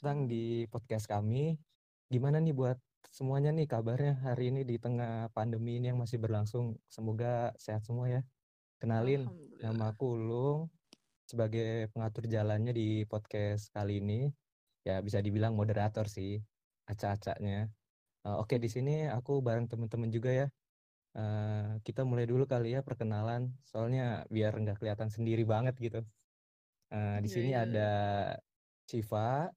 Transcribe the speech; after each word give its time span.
datang 0.00 0.24
di 0.24 0.64
podcast 0.72 1.04
kami. 1.04 1.60
Gimana 2.08 2.40
nih 2.40 2.56
buat 2.56 2.80
semuanya 3.12 3.52
nih 3.52 3.68
kabarnya 3.68 4.16
hari 4.24 4.48
ini 4.48 4.64
di 4.64 4.80
tengah 4.80 5.28
pandemi 5.36 5.76
ini 5.76 5.92
yang 5.92 6.00
masih 6.00 6.16
berlangsung? 6.16 6.80
Semoga 6.88 7.52
sehat 7.60 7.84
semua 7.84 8.08
ya. 8.08 8.24
Kenalin, 8.80 9.28
nama 9.60 9.92
aku 9.92 10.16
Ulung 10.16 10.72
sebagai 11.28 11.92
pengatur 11.92 12.32
jalannya 12.32 12.72
di 12.72 13.04
podcast 13.04 13.68
kali 13.76 14.00
ini. 14.00 14.32
Ya 14.88 15.04
bisa 15.04 15.20
dibilang 15.20 15.52
moderator 15.52 16.08
sih, 16.08 16.40
acak-acaknya. 16.88 17.68
Eh, 18.24 18.36
oke 18.40 18.56
di 18.56 18.72
sini 18.72 19.04
aku 19.04 19.44
bareng 19.44 19.68
teman-teman 19.68 20.08
juga 20.08 20.32
ya. 20.32 20.46
Eh, 21.12 21.76
kita 21.84 22.08
mulai 22.08 22.24
dulu 22.24 22.48
kali 22.48 22.72
ya 22.72 22.80
perkenalan, 22.80 23.52
soalnya 23.68 24.24
biar 24.32 24.56
nggak 24.64 24.80
kelihatan 24.80 25.12
sendiri 25.12 25.44
banget 25.44 25.76
gitu. 25.76 26.00
Eh, 26.88 27.20
di 27.20 27.28
Iya, 27.28 27.34
sini 27.36 27.50
iya, 27.52 27.68
ada 27.68 27.88
Civa, 28.88 29.52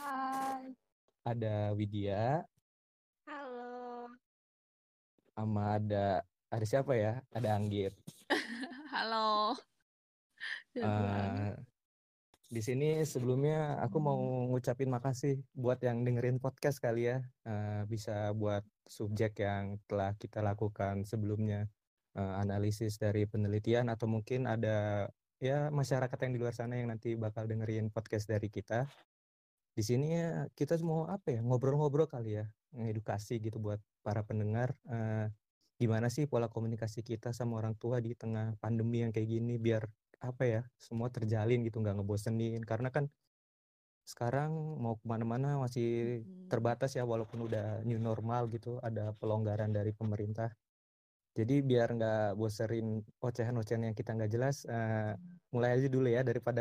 Hai. 0.00 0.72
ada 1.26 1.76
Widya, 1.76 2.42
Halo. 3.28 4.08
sama 5.36 5.76
ada 5.76 6.24
ada 6.50 6.64
siapa 6.66 6.98
ya? 6.98 7.22
Ada 7.30 7.54
Anggit. 7.54 7.94
Halo. 8.94 9.54
Eh, 10.74 11.54
di 12.50 12.58
sini 12.58 12.98
sebelumnya 13.06 13.78
aku 13.78 14.02
mau 14.02 14.18
ngucapin 14.50 14.90
makasih 14.90 15.38
buat 15.54 15.78
yang 15.78 16.02
dengerin 16.02 16.42
podcast 16.42 16.82
kali 16.82 17.14
ya. 17.14 17.22
Eh, 17.46 17.86
bisa 17.86 18.34
buat 18.34 18.66
subjek 18.90 19.38
yang 19.38 19.78
telah 19.86 20.18
kita 20.18 20.42
lakukan 20.42 21.06
sebelumnya. 21.06 21.70
Eh, 22.18 22.34
analisis 22.42 22.98
dari 22.98 23.22
penelitian 23.30 23.86
atau 23.86 24.10
mungkin 24.10 24.50
ada 24.50 25.06
ya 25.38 25.70
masyarakat 25.70 26.18
yang 26.26 26.32
di 26.34 26.40
luar 26.42 26.52
sana 26.52 26.74
yang 26.74 26.90
nanti 26.90 27.14
bakal 27.14 27.46
dengerin 27.46 27.94
podcast 27.94 28.26
dari 28.26 28.50
kita. 28.50 28.90
Di 29.80 29.88
sini 29.88 30.12
ya 30.12 30.44
kita 30.52 30.76
mau 30.84 31.08
apa 31.08 31.32
ya 31.32 31.40
ngobrol-ngobrol 31.40 32.04
kali 32.04 32.36
ya, 32.36 32.44
ngedukasi 32.76 33.40
gitu 33.40 33.56
buat 33.56 33.80
para 34.04 34.20
pendengar. 34.28 34.76
Eh, 34.92 35.32
gimana 35.80 36.12
sih 36.12 36.28
pola 36.28 36.52
komunikasi 36.52 37.00
kita 37.00 37.32
sama 37.32 37.56
orang 37.56 37.72
tua 37.80 37.96
di 38.04 38.12
tengah 38.12 38.60
pandemi 38.60 39.00
yang 39.00 39.08
kayak 39.08 39.40
gini 39.40 39.56
biar 39.56 39.88
apa 40.20 40.44
ya 40.44 40.60
semua 40.76 41.08
terjalin 41.08 41.64
gitu 41.64 41.80
nggak 41.80 41.96
ngebosenin. 41.96 42.60
Karena 42.60 42.92
kan 42.92 43.08
sekarang 44.04 44.52
mau 44.76 45.00
ke 45.00 45.06
mana-mana 45.08 45.56
masih 45.56 46.20
terbatas 46.52 46.92
ya 46.92 47.08
walaupun 47.08 47.48
udah 47.48 47.80
new 47.88 47.96
normal 47.96 48.52
gitu 48.52 48.84
ada 48.84 49.16
pelonggaran 49.16 49.72
dari 49.72 49.96
pemerintah. 49.96 50.52
Jadi 51.32 51.64
biar 51.64 51.96
nggak 51.96 52.36
boserin 52.36 53.00
ocehan-ocehan 53.24 53.88
yang 53.88 53.96
kita 53.96 54.12
nggak 54.12 54.28
jelas 54.28 54.68
eh, 54.68 55.16
mulai 55.56 55.80
aja 55.80 55.88
dulu 55.88 56.12
ya 56.12 56.20
daripada 56.20 56.60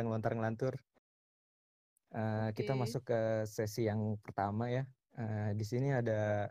Eh, 2.10 2.50
kita 2.58 2.74
masuk 2.74 3.06
ke 3.06 3.46
sesi 3.46 3.86
yang 3.86 4.18
pertama 4.18 4.66
ya. 4.74 4.84
Eh, 5.14 5.54
di 5.54 5.66
sini 5.66 5.94
ada 5.94 6.50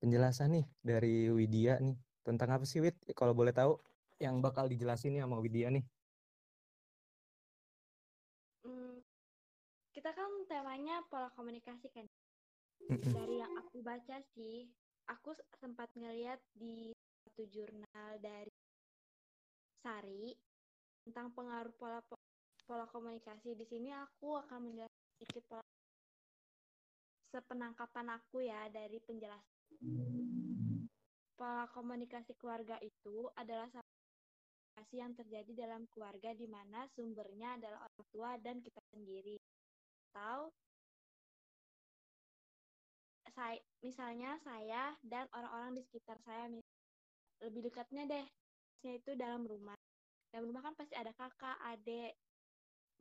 penjelasan 0.00 0.52
nih 0.52 0.64
dari 0.84 1.32
Widya 1.32 1.80
nih 1.80 1.96
tentang 2.20 2.52
apa 2.52 2.64
sih 2.68 2.84
Wid? 2.84 2.96
Kalau 3.16 3.32
boleh 3.32 3.56
tahu 3.56 3.80
yang 4.20 4.44
bakal 4.44 4.68
dijelasin 4.68 5.16
nih 5.16 5.24
sama 5.24 5.40
Widya 5.40 5.72
nih. 5.72 5.84
Hmm, 8.64 9.00
kita 9.96 10.10
kan 10.12 10.28
temanya 10.48 11.00
pola 11.08 11.32
komunikasi 11.32 11.88
kan. 11.96 12.04
Dari 12.84 13.40
yang 13.40 13.52
aku 13.56 13.80
baca 13.80 14.20
sih, 14.36 14.68
aku 15.08 15.32
sempat 15.56 15.88
ngeliat 15.96 16.40
di 16.52 16.92
satu 17.24 17.48
jurnal 17.48 18.10
dari 18.20 18.52
Sari 19.80 20.32
tentang 21.04 21.32
pengaruh 21.32 21.72
pola 21.76 22.00
po- 22.04 22.23
pola 22.64 22.88
komunikasi. 22.88 23.54
Di 23.56 23.66
sini 23.68 23.92
aku 23.92 24.40
akan 24.40 24.72
menjelaskan 24.72 25.04
sedikit 25.20 25.44
pola 25.48 25.64
sepenangkapan 27.34 28.06
aku 28.14 28.46
ya 28.46 28.70
dari 28.70 28.98
penjelasan. 29.02 29.58
Pola 31.34 31.66
komunikasi 31.74 32.32
keluarga 32.38 32.78
itu 32.78 33.26
adalah 33.34 33.66
komunikasi 33.68 34.96
yang 35.02 35.12
terjadi 35.18 35.66
dalam 35.66 35.82
keluarga 35.90 36.30
di 36.32 36.46
mana 36.46 36.86
sumbernya 36.94 37.58
adalah 37.58 37.84
orang 37.84 38.06
tua 38.14 38.30
dan 38.38 38.62
kita 38.62 38.78
sendiri. 38.94 39.34
Atau 40.14 40.54
saya, 43.34 43.58
misalnya 43.82 44.38
saya 44.46 44.94
dan 45.02 45.26
orang-orang 45.34 45.74
di 45.74 45.82
sekitar 45.82 46.22
saya 46.22 46.46
lebih 47.42 47.66
dekatnya 47.66 48.06
deh 48.06 48.26
itu 48.84 49.16
dalam 49.18 49.42
rumah. 49.42 49.74
Dalam 50.30 50.54
rumah 50.54 50.62
kan 50.70 50.74
pasti 50.78 50.94
ada 50.94 51.10
kakak, 51.16 51.56
adik, 51.66 52.14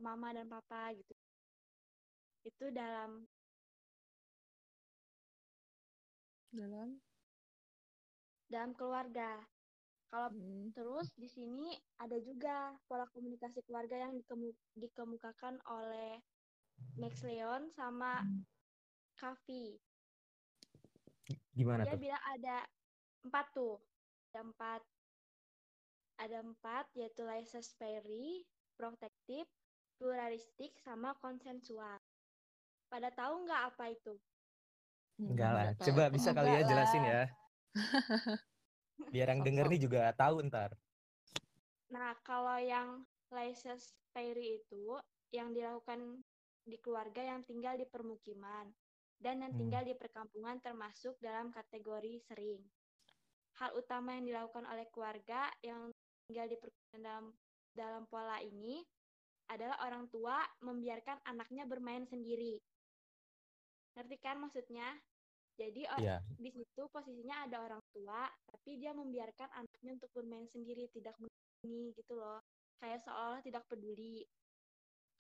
mama 0.02 0.34
dan 0.34 0.50
papa 0.50 0.94
gitu. 0.94 1.14
Itu 2.44 2.66
dalam 2.74 3.26
Dalam. 6.54 7.02
dalam 8.46 8.78
keluarga. 8.78 9.42
Kalau 10.14 10.30
Hmm. 10.30 10.70
Terus 10.78 11.10
di 11.18 11.26
sini 11.26 11.74
ada 11.98 12.14
juga 12.22 12.78
pola 12.86 13.10
komunikasi 13.10 13.66
keluarga 13.66 13.98
yang 13.98 14.14
dikemu- 14.14 14.54
dikemukakan 14.78 15.58
oleh 15.66 16.22
Max 17.02 17.26
Leon 17.26 17.74
sama 17.74 18.22
Kavi. 19.18 19.82
gimana 21.54 21.86
Dia 21.86 21.94
tuh 21.98 22.02
bilang 22.02 22.24
ada 22.38 22.58
empat 23.26 23.46
tuh. 23.58 23.82
Ada 24.30 24.40
empat. 24.46 24.82
Ada 26.22 26.38
empat 26.46 26.86
yaitu 26.94 27.26
laissez-faire, 27.26 28.46
protektif, 28.78 29.50
pluralistik, 29.98 30.74
sama 30.82 31.14
konsensual. 31.20 32.00
Pada 32.90 33.10
tahu 33.12 33.46
nggak 33.46 33.62
apa 33.74 33.86
itu? 33.92 34.14
enggak 35.20 35.52
lah 35.54 35.68
Nggak 35.70 35.78
tahu. 35.78 35.86
coba 35.88 36.04
bisa 36.10 36.30
kali 36.34 36.50
ya 36.50 36.62
jelasin 36.66 37.04
lah. 37.06 37.14
ya 37.14 37.22
biar 39.14 39.28
yang 39.34 39.42
denger 39.46 39.66
nih 39.70 39.82
juga 39.86 40.00
tahu 40.14 40.42
ntar 40.50 40.74
Nah, 41.94 42.18
kalau 42.26 42.58
yang 42.58 43.06
laissez-faire 43.30 44.42
itu 44.42 44.98
yang 45.30 45.54
dilakukan 45.54 46.26
di 46.66 46.78
keluarga 46.82 47.22
yang 47.22 47.46
tinggal 47.46 47.78
di 47.78 47.86
permukiman 47.86 48.66
dan 49.22 49.36
yang 49.46 49.54
Hmm. 49.54 49.62
tinggal 49.62 49.84
di 49.86 49.94
perkampungan 49.94 50.58
termasuk 50.58 51.14
dalam 51.22 51.54
kategori 51.54 52.18
sering. 52.26 52.62
Hal 53.62 53.78
utama 53.78 54.18
yang 54.18 54.26
dilakukan 54.26 54.66
oleh 54.66 54.90
keluarga 54.90 55.54
yang 55.62 55.94
tinggal 56.26 56.50
di 56.50 56.58
dalam 56.90 57.30
dalam 57.74 58.04
pola 58.10 58.42
ini 58.42 58.82
adalah 59.54 59.78
orang 59.86 60.10
tua 60.10 60.42
membiarkan 60.66 61.22
anaknya 61.30 61.64
bermain 61.70 62.04
sendiri. 62.10 62.58
Ngerti 63.94 64.16
kan 64.18 64.42
maksudnya? 64.42 64.90
Jadi 65.54 65.86
Iya. 65.86 66.18
di 66.34 66.50
situ 66.50 66.90
posisinya 66.90 67.46
ada 67.46 67.62
orang 67.62 67.84
tua, 67.94 68.26
tapi 68.50 68.82
dia 68.82 68.90
membiarkan 68.90 69.54
anaknya 69.54 70.02
untuk 70.02 70.10
bermain 70.18 70.50
sendiri, 70.50 70.90
tidak 70.90 71.14
melindungi 71.22 71.94
gitu 71.94 72.18
loh. 72.18 72.42
Kayak 72.82 73.06
seolah 73.06 73.40
tidak 73.46 73.64
peduli. 73.70 74.26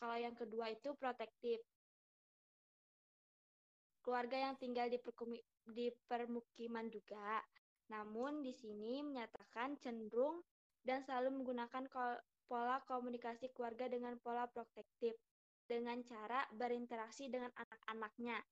Kalau 0.02 0.18
yang 0.18 0.34
kedua 0.34 0.74
itu 0.74 0.90
protektif. 0.98 1.62
Keluarga 4.04 4.36
yang 4.50 4.56
tinggal 4.58 4.90
di, 4.90 4.98
perkumi- 5.00 5.46
di 5.70 5.94
permukiman 6.10 6.90
juga. 6.90 7.40
Namun 7.94 8.42
di 8.42 8.52
sini 8.52 9.06
menyatakan 9.06 9.78
cenderung 9.80 10.42
dan 10.84 11.06
selalu 11.06 11.40
menggunakan 11.40 11.88
pola 12.48 12.84
komunikasi 12.86 13.52
keluarga 13.56 13.88
dengan 13.90 14.16
pola 14.22 14.46
protektif 14.50 15.16
dengan 15.68 16.00
cara 16.04 16.46
berinteraksi 16.54 17.32
dengan 17.32 17.50
anak-anaknya. 17.56 18.44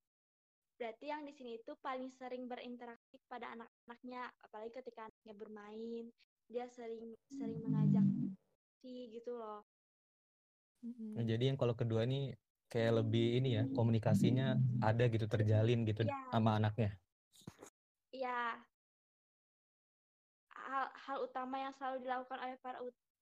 Berarti 0.80 1.06
yang 1.14 1.22
di 1.28 1.34
sini 1.36 1.62
itu 1.62 1.78
paling 1.78 2.10
sering 2.10 2.50
berinteraksi 2.50 3.22
pada 3.30 3.54
anak-anaknya, 3.54 4.34
apalagi 4.42 4.72
ketika 4.82 5.06
anaknya 5.12 5.34
bermain, 5.38 6.06
dia 6.50 6.66
sering 6.74 7.14
sering 7.30 7.60
mengajak 7.62 8.06
sih 8.82 9.14
gitu 9.14 9.38
loh. 9.38 9.62
Nah, 10.82 11.24
jadi 11.28 11.54
yang 11.54 11.58
kalau 11.60 11.78
kedua 11.78 12.08
nih 12.10 12.34
kayak 12.72 13.04
lebih 13.04 13.44
ini 13.44 13.60
ya 13.60 13.64
komunikasinya 13.76 14.56
ada 14.80 15.04
gitu 15.12 15.28
terjalin 15.28 15.84
gitu 15.84 16.08
Iya. 16.08 16.20
sama 16.32 16.56
anaknya 16.56 16.96
Iya. 18.16 18.64
Hal, 20.52 20.88
hal 20.88 21.18
utama 21.28 21.60
yang 21.60 21.76
selalu 21.76 22.08
dilakukan 22.08 22.40
oleh 22.40 22.56
para 22.64 22.80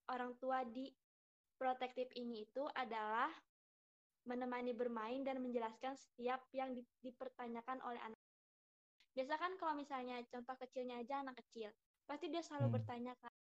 orang 0.09 0.35
tua 0.41 0.65
di 0.65 0.89
protektif 1.59 2.09
ini 2.17 2.47
itu 2.47 2.63
adalah 2.71 3.29
menemani 4.27 4.75
bermain 4.75 5.21
dan 5.23 5.39
menjelaskan 5.41 5.95
setiap 5.95 6.43
yang 6.53 6.75
di- 6.75 6.85
dipertanyakan 7.01 7.81
oleh 7.81 8.01
anak. 8.03 8.21
Biasa 9.15 9.33
kan 9.41 9.57
kalau 9.57 9.73
misalnya 9.75 10.21
contoh 10.29 10.55
kecilnya 10.59 11.01
aja 11.01 11.25
anak 11.25 11.39
kecil, 11.43 11.73
pasti 12.05 12.29
dia 12.29 12.45
selalu 12.45 12.69
Hmm. 12.69 12.75
bertanya 12.79 13.13
kan, 13.19 13.33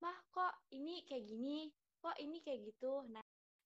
mah 0.00 0.16
kok 0.32 0.54
ini 0.72 1.04
kayak 1.04 1.24
gini, 1.26 1.68
kok 2.00 2.16
ini 2.16 2.38
kayak 2.40 2.60
gitu. 2.72 3.04
Nah, 3.10 3.24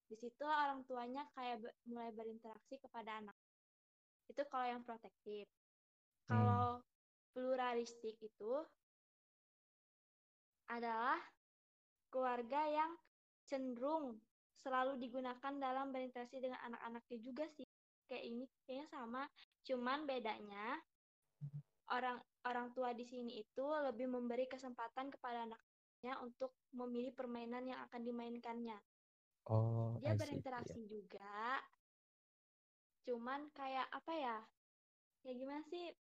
di 0.09 0.17
situlah 0.19 0.69
orang 0.69 0.83
tuanya 0.89 1.23
kayak 1.37 1.63
be- 1.63 1.77
mulai 1.87 2.11
berinteraksi 2.11 2.81
kepada 2.81 3.23
anak. 3.23 3.37
Itu 4.27 4.43
kalau 4.49 4.67
yang 4.67 4.83
protektif. 4.83 5.47
Hmm. 6.27 6.33
Kalau 6.33 6.67
pluralistik 7.35 8.17
itu 8.19 8.53
adalah 10.71 11.21
keluarga 12.15 12.63
yang 12.71 12.95
cenderung 13.51 14.23
selalu 14.63 14.97
digunakan 15.03 15.53
dalam 15.59 15.91
berinteraksi 15.91 16.39
dengan 16.39 16.63
anak-anaknya 16.63 17.19
juga 17.19 17.45
sih. 17.51 17.67
Kayak 18.07 18.25
ini 18.31 18.45
kayaknya 18.63 18.87
sama, 18.95 19.23
cuman 19.67 20.07
bedanya 20.07 20.79
orang 21.97 22.19
orang 22.49 22.69
tua 22.77 22.91
di 22.95 23.05
sini 23.05 23.43
itu 23.43 23.67
lebih 23.87 24.07
memberi 24.15 24.47
kesempatan 24.49 25.11
kepada 25.11 25.45
anaknya 25.49 26.15
untuk 26.23 26.55
memilih 26.79 27.13
permainan 27.19 27.65
yang 27.67 27.81
akan 27.91 28.01
dimainkannya. 28.09 28.79
Oh, 29.47 30.01
Dia 30.01 30.13
I 30.13 30.17
see. 30.17 30.21
berinteraksi 30.21 30.81
Iya. 30.81 30.91
juga, 30.95 31.41
cuman 33.05 33.41
kayak 33.59 33.89
apa 33.99 34.13
ya? 34.17 34.37
Ya 35.25 35.33
gimana 35.41 35.63
sih? 35.65 35.93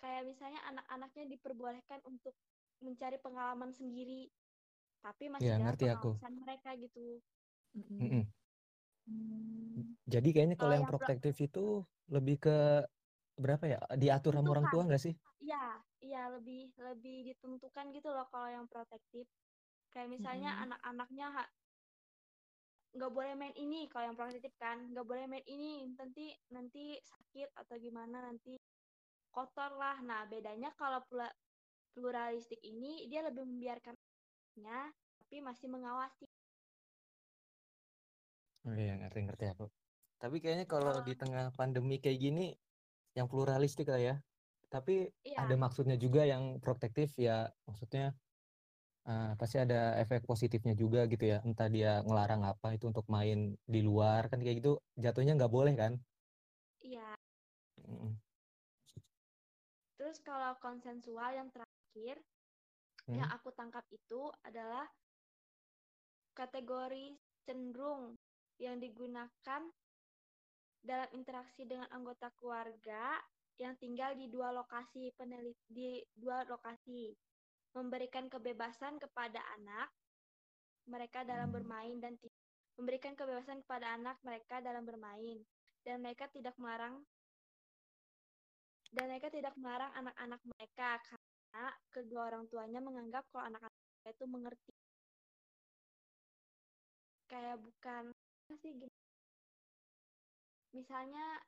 Kayak 0.00 0.22
misalnya 0.28 0.60
anak-anaknya 0.68 1.24
diperbolehkan 1.32 2.00
untuk 2.04 2.36
mencari 2.84 3.16
pengalaman 3.24 3.72
sendiri, 3.72 4.28
tapi 5.04 5.24
masih 5.34 5.50
Iya, 5.50 5.54
dalam 5.60 5.74
ngerti 5.74 5.84
aku. 5.94 6.08
pengawasan 6.14 6.32
mereka 6.42 6.70
gitu. 6.84 6.98
Mm-mm. 7.76 8.00
Mm-mm. 8.00 8.34
Hmm. 9.06 9.94
Jadi 10.14 10.28
kayaknya 10.34 10.56
kalau 10.60 10.72
Kalau 10.72 10.76
yang 10.78 10.86
yang 10.86 10.94
pro- 10.98 11.00
protektif 11.00 11.34
itu 11.46 11.60
lebih 12.14 12.36
ke 12.44 12.50
berapa 13.44 13.64
ya? 13.72 13.78
Diatur 14.02 14.32
sama 14.36 14.48
orang 14.54 14.68
tua 14.72 14.82
nggak 14.86 15.02
sih? 15.06 15.14
Iya, 15.44 15.56
iya 16.04 16.18
lebih 16.34 16.56
lebih 16.86 17.14
ditentukan 17.28 17.86
gitu 17.96 18.08
loh 18.16 18.26
kalau 18.32 18.48
yang 18.56 18.66
protektif. 18.72 19.24
Kayak 19.92 20.08
misalnya 20.14 20.48
Mm-mm. 20.50 20.64
anak-anaknya 20.64 21.24
nggak 22.94 23.10
boleh 23.16 23.32
main 23.40 23.54
ini 23.64 23.76
kalau 23.90 24.04
yang 24.08 24.18
protektif 24.20 24.54
kan, 24.64 24.78
nggak 24.90 25.06
boleh 25.10 25.24
main 25.32 25.46
ini 25.54 25.66
nanti 25.98 26.20
nanti 26.54 26.78
sakit 27.10 27.48
atau 27.60 27.74
gimana 27.84 28.16
nanti 28.28 28.50
kotor 29.34 29.70
lah. 29.82 29.96
Nah 30.08 30.20
bedanya 30.32 30.68
kalau 30.80 31.00
plura- 31.08 31.36
pluralistik 31.94 32.60
ini 32.72 32.86
dia 33.10 33.20
lebih 33.28 33.44
membiarkannya 34.54 34.94
tapi 35.24 35.36
masih 35.42 35.66
mengawasi. 35.66 36.24
Oh 38.64 38.74
iya, 38.78 38.96
ngerti-ngerti 38.96 39.44
aku. 39.52 39.66
Tapi 40.22 40.36
kayaknya 40.40 40.66
kalau 40.70 40.94
di 41.04 41.12
tengah 41.18 41.52
pandemi 41.58 42.00
kayak 42.00 42.18
gini, 42.22 42.54
yang 43.18 43.26
pluralistik 43.28 43.90
lah 43.90 44.00
ya. 44.00 44.14
Tapi 44.72 45.10
iya 45.26 45.42
ada 45.42 45.54
maksudnya 45.58 45.96
juga 46.00 46.24
yang 46.24 46.62
protektif 46.64 47.12
ya, 47.18 47.50
maksudnya 47.68 48.14
eh, 49.08 49.32
pasti 49.40 49.56
ada 49.60 49.98
efek 50.00 50.24
positifnya 50.30 50.74
juga 50.78 51.04
gitu 51.12 51.24
ya. 51.32 51.38
Entah 51.44 51.68
dia 51.68 52.00
ngelarang 52.06 52.42
apa 52.46 52.66
itu 52.76 52.88
untuk 52.88 53.06
main 53.10 53.58
di 53.68 53.80
luar 53.84 54.30
kan 54.30 54.38
kayak 54.40 54.56
gitu, 54.64 54.80
jatuhnya 54.96 55.36
nggak 55.36 55.52
boleh 55.52 55.74
kan? 55.76 55.92
iya. 56.80 57.16
Mm. 57.88 58.16
Terus 59.98 60.18
kalau 60.20 60.52
konsensual 60.60 61.30
yang 61.38 61.48
terakhir 61.54 62.16
yang 63.10 63.28
Hmm? 63.28 63.36
aku 63.36 63.52
tangkap 63.52 63.84
itu 63.92 64.32
adalah 64.44 64.88
kategori 66.32 67.14
cenderung 67.44 68.16
yang 68.56 68.80
digunakan 68.80 69.62
dalam 70.84 71.08
interaksi 71.16 71.64
dengan 71.64 71.88
anggota 71.92 72.32
keluarga 72.36 73.20
yang 73.60 73.76
tinggal 73.78 74.12
di 74.18 74.28
dua 74.28 74.50
lokasi 74.50 75.12
penelit 75.14 75.56
di 75.68 76.00
dua 76.16 76.44
lokasi. 76.48 77.12
Memberikan 77.74 78.30
kebebasan 78.30 79.02
kepada 79.02 79.42
anak 79.58 79.90
mereka 80.86 81.26
dalam 81.26 81.50
bermain 81.50 81.98
dan 81.98 82.14
memberikan 82.78 83.18
kebebasan 83.18 83.66
kepada 83.66 83.98
anak 83.98 84.16
mereka 84.22 84.62
dalam 84.62 84.86
bermain. 84.86 85.42
Dan 85.84 86.00
mereka 86.00 86.30
tidak 86.32 86.56
melarang 86.56 87.04
dan 88.94 89.10
mereka 89.10 89.28
tidak 89.28 89.52
melarang 89.58 89.90
anak-anak 89.98 90.40
mereka 90.54 91.02
karena 91.02 91.33
kedua 91.94 92.26
orang 92.28 92.44
tuanya 92.50 92.82
menganggap 92.82 93.22
kalau 93.30 93.46
anak-anak 93.46 93.78
mereka 93.78 94.10
itu 94.10 94.24
mengerti 94.26 94.72
kayak 97.30 97.56
bukan 97.62 98.02
sih 98.60 98.72
gini. 98.74 98.92
misalnya 100.74 101.38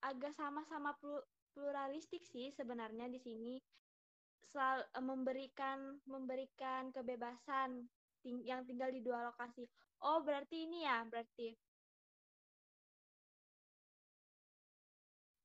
agak 0.00 0.32
sama-sama 0.32 0.96
plu- 0.96 1.24
pluralistik 1.52 2.24
sih 2.24 2.48
sebenarnya 2.52 3.06
di 3.08 3.20
sini 3.20 3.54
selalu 4.48 4.84
memberikan 5.00 6.00
memberikan 6.08 6.92
kebebasan 6.92 7.88
ting- 8.24 8.44
yang 8.44 8.64
tinggal 8.68 8.88
di 8.92 9.00
dua 9.04 9.28
lokasi. 9.32 9.64
Oh, 10.04 10.20
berarti 10.20 10.68
ini 10.68 10.84
ya, 10.84 11.04
berarti 11.08 11.52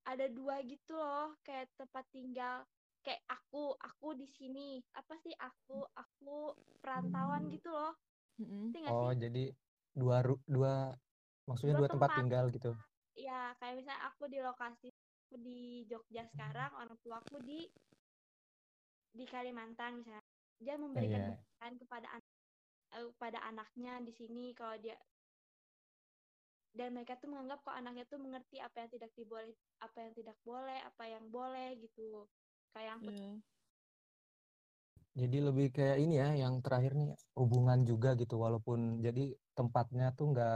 ada 0.09 0.25
dua 0.31 0.59
gitu 0.65 0.97
loh, 0.97 1.37
kayak 1.45 1.69
tempat 1.77 2.05
tinggal. 2.11 2.65
Kayak 3.05 3.23
aku, 3.31 3.63
aku 3.79 4.07
di 4.19 4.27
sini. 4.27 4.83
Apa 4.95 5.13
sih 5.23 5.33
aku, 5.35 5.87
aku 5.95 6.37
perantauan 6.83 7.47
gitu 7.53 7.69
loh. 7.71 7.93
Nggak 8.75 8.93
Oh, 8.93 9.09
sih? 9.11 9.19
jadi 9.23 9.43
dua 9.95 10.17
ru- 10.23 10.43
dua 10.47 10.93
maksudnya 11.47 11.75
Dua 11.75 11.81
dua 11.81 11.89
tempat 11.91 12.09
tempat. 12.11 12.19
tinggal 12.23 12.45
gitu. 12.53 12.71
Ya, 13.19 13.51
kayak 13.59 13.75
misalnya 13.83 14.01
aku 14.07 14.23
di 14.31 14.39
lokasi 14.39 14.87
aku 15.27 15.35
di 15.43 15.59
Jogja 15.91 16.23
sekarang, 16.31 16.71
orang 16.75 16.97
tua 17.03 17.19
aku 17.19 17.37
di 17.43 17.67
di 19.17 19.25
Kalimantan 19.27 19.99
misalnya. 19.99 20.23
Dia 20.59 20.75
memberikan 20.75 21.19
Iya. 21.23 21.35
kepercayaan 21.35 21.73
kepada 21.79 22.07
anak 22.19 22.29
eh, 22.95 23.05
kepada 23.15 23.39
anaknya 23.49 23.93
di 24.03 24.11
sini 24.15 24.43
kalau 24.55 24.75
dia 24.79 24.95
dan 26.69 26.93
mereka 26.93 27.17
tuh 27.17 27.33
menganggap 27.33 27.65
kok 27.65 27.73
anaknya 27.73 28.05
tuh 28.05 28.19
mengerti 28.21 28.61
apa 28.61 28.85
yang 28.85 28.89
tidak 28.93 29.11
diboleh 29.17 29.51
apa 29.81 29.97
yang 30.05 30.13
tidak 30.13 30.37
boleh 30.45 30.79
apa 30.85 31.03
yang 31.09 31.25
boleh 31.33 31.69
gitu 31.81 32.29
kayak 32.73 32.87
yang 32.91 33.01
Iya. 33.01 33.41
Jadi 35.21 35.37
lebih 35.47 35.67
kayak 35.75 35.97
ini 36.03 36.15
ya, 36.21 36.29
yang 36.43 36.53
terakhir 36.65 36.91
nih 36.99 37.09
hubungan 37.39 37.79
juga 37.89 38.09
gitu, 38.21 38.35
walaupun 38.45 38.79
jadi 39.05 39.35
tempatnya 39.57 40.05
tuh 40.17 40.25
nggak 40.33 40.55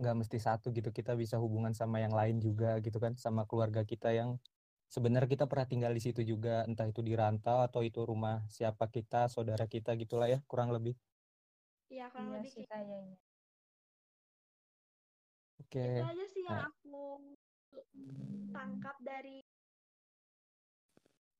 nggak 0.00 0.16
mesti 0.20 0.38
satu 0.46 0.66
gitu, 0.76 0.90
kita 0.98 1.12
bisa 1.22 1.36
hubungan 1.44 1.72
sama 1.80 1.96
yang 2.04 2.14
lain 2.20 2.36
juga 2.46 2.68
gitu 2.84 2.98
kan, 3.04 3.12
sama 3.24 3.42
keluarga 3.50 3.82
kita 3.92 4.08
yang 4.20 4.30
sebenarnya 4.94 5.30
kita 5.34 5.44
pernah 5.50 5.66
tinggal 5.72 5.92
di 5.96 6.02
situ 6.06 6.20
juga, 6.32 6.64
entah 6.68 6.86
itu 6.92 7.00
di 7.08 7.14
rantau 7.20 7.58
atau 7.66 7.80
itu 7.88 8.00
rumah 8.10 8.36
siapa 8.56 8.86
kita, 8.96 9.28
saudara 9.34 9.64
kita 9.74 9.90
gitulah 10.02 10.28
ya, 10.34 10.38
kurang 10.50 10.70
lebih. 10.76 10.94
ya 11.96 12.06
kurang 12.12 12.28
Iya 12.28 12.36
lebih 12.38 12.50
sih 12.54 12.64
kayak 12.70 12.86
kayaknya. 12.90 13.16
Oke, 15.60 15.80
itu 15.88 16.02
aja 16.10 16.24
sih 16.32 16.42
yang 16.46 16.58
Nah. 16.58 16.68
aku 16.70 16.96
tangkap 18.54 18.96
dari 19.04 19.45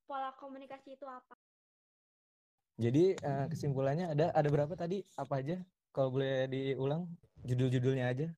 pola 0.07 0.31
komunikasi 0.39 0.95
itu 0.95 1.05
apa 1.05 1.35
jadi 2.77 3.17
eh, 3.17 3.45
kesimpulannya 3.49 4.13
ada 4.13 4.29
ada 4.37 4.49
berapa 4.53 4.69
tadi? 4.77 5.01
Apa 5.17 5.41
aja? 5.41 5.57
Kalau 5.89 6.13
boleh 6.13 6.45
diulang 6.45 7.09
judul-judulnya 7.41 8.05
aja. 8.05 8.29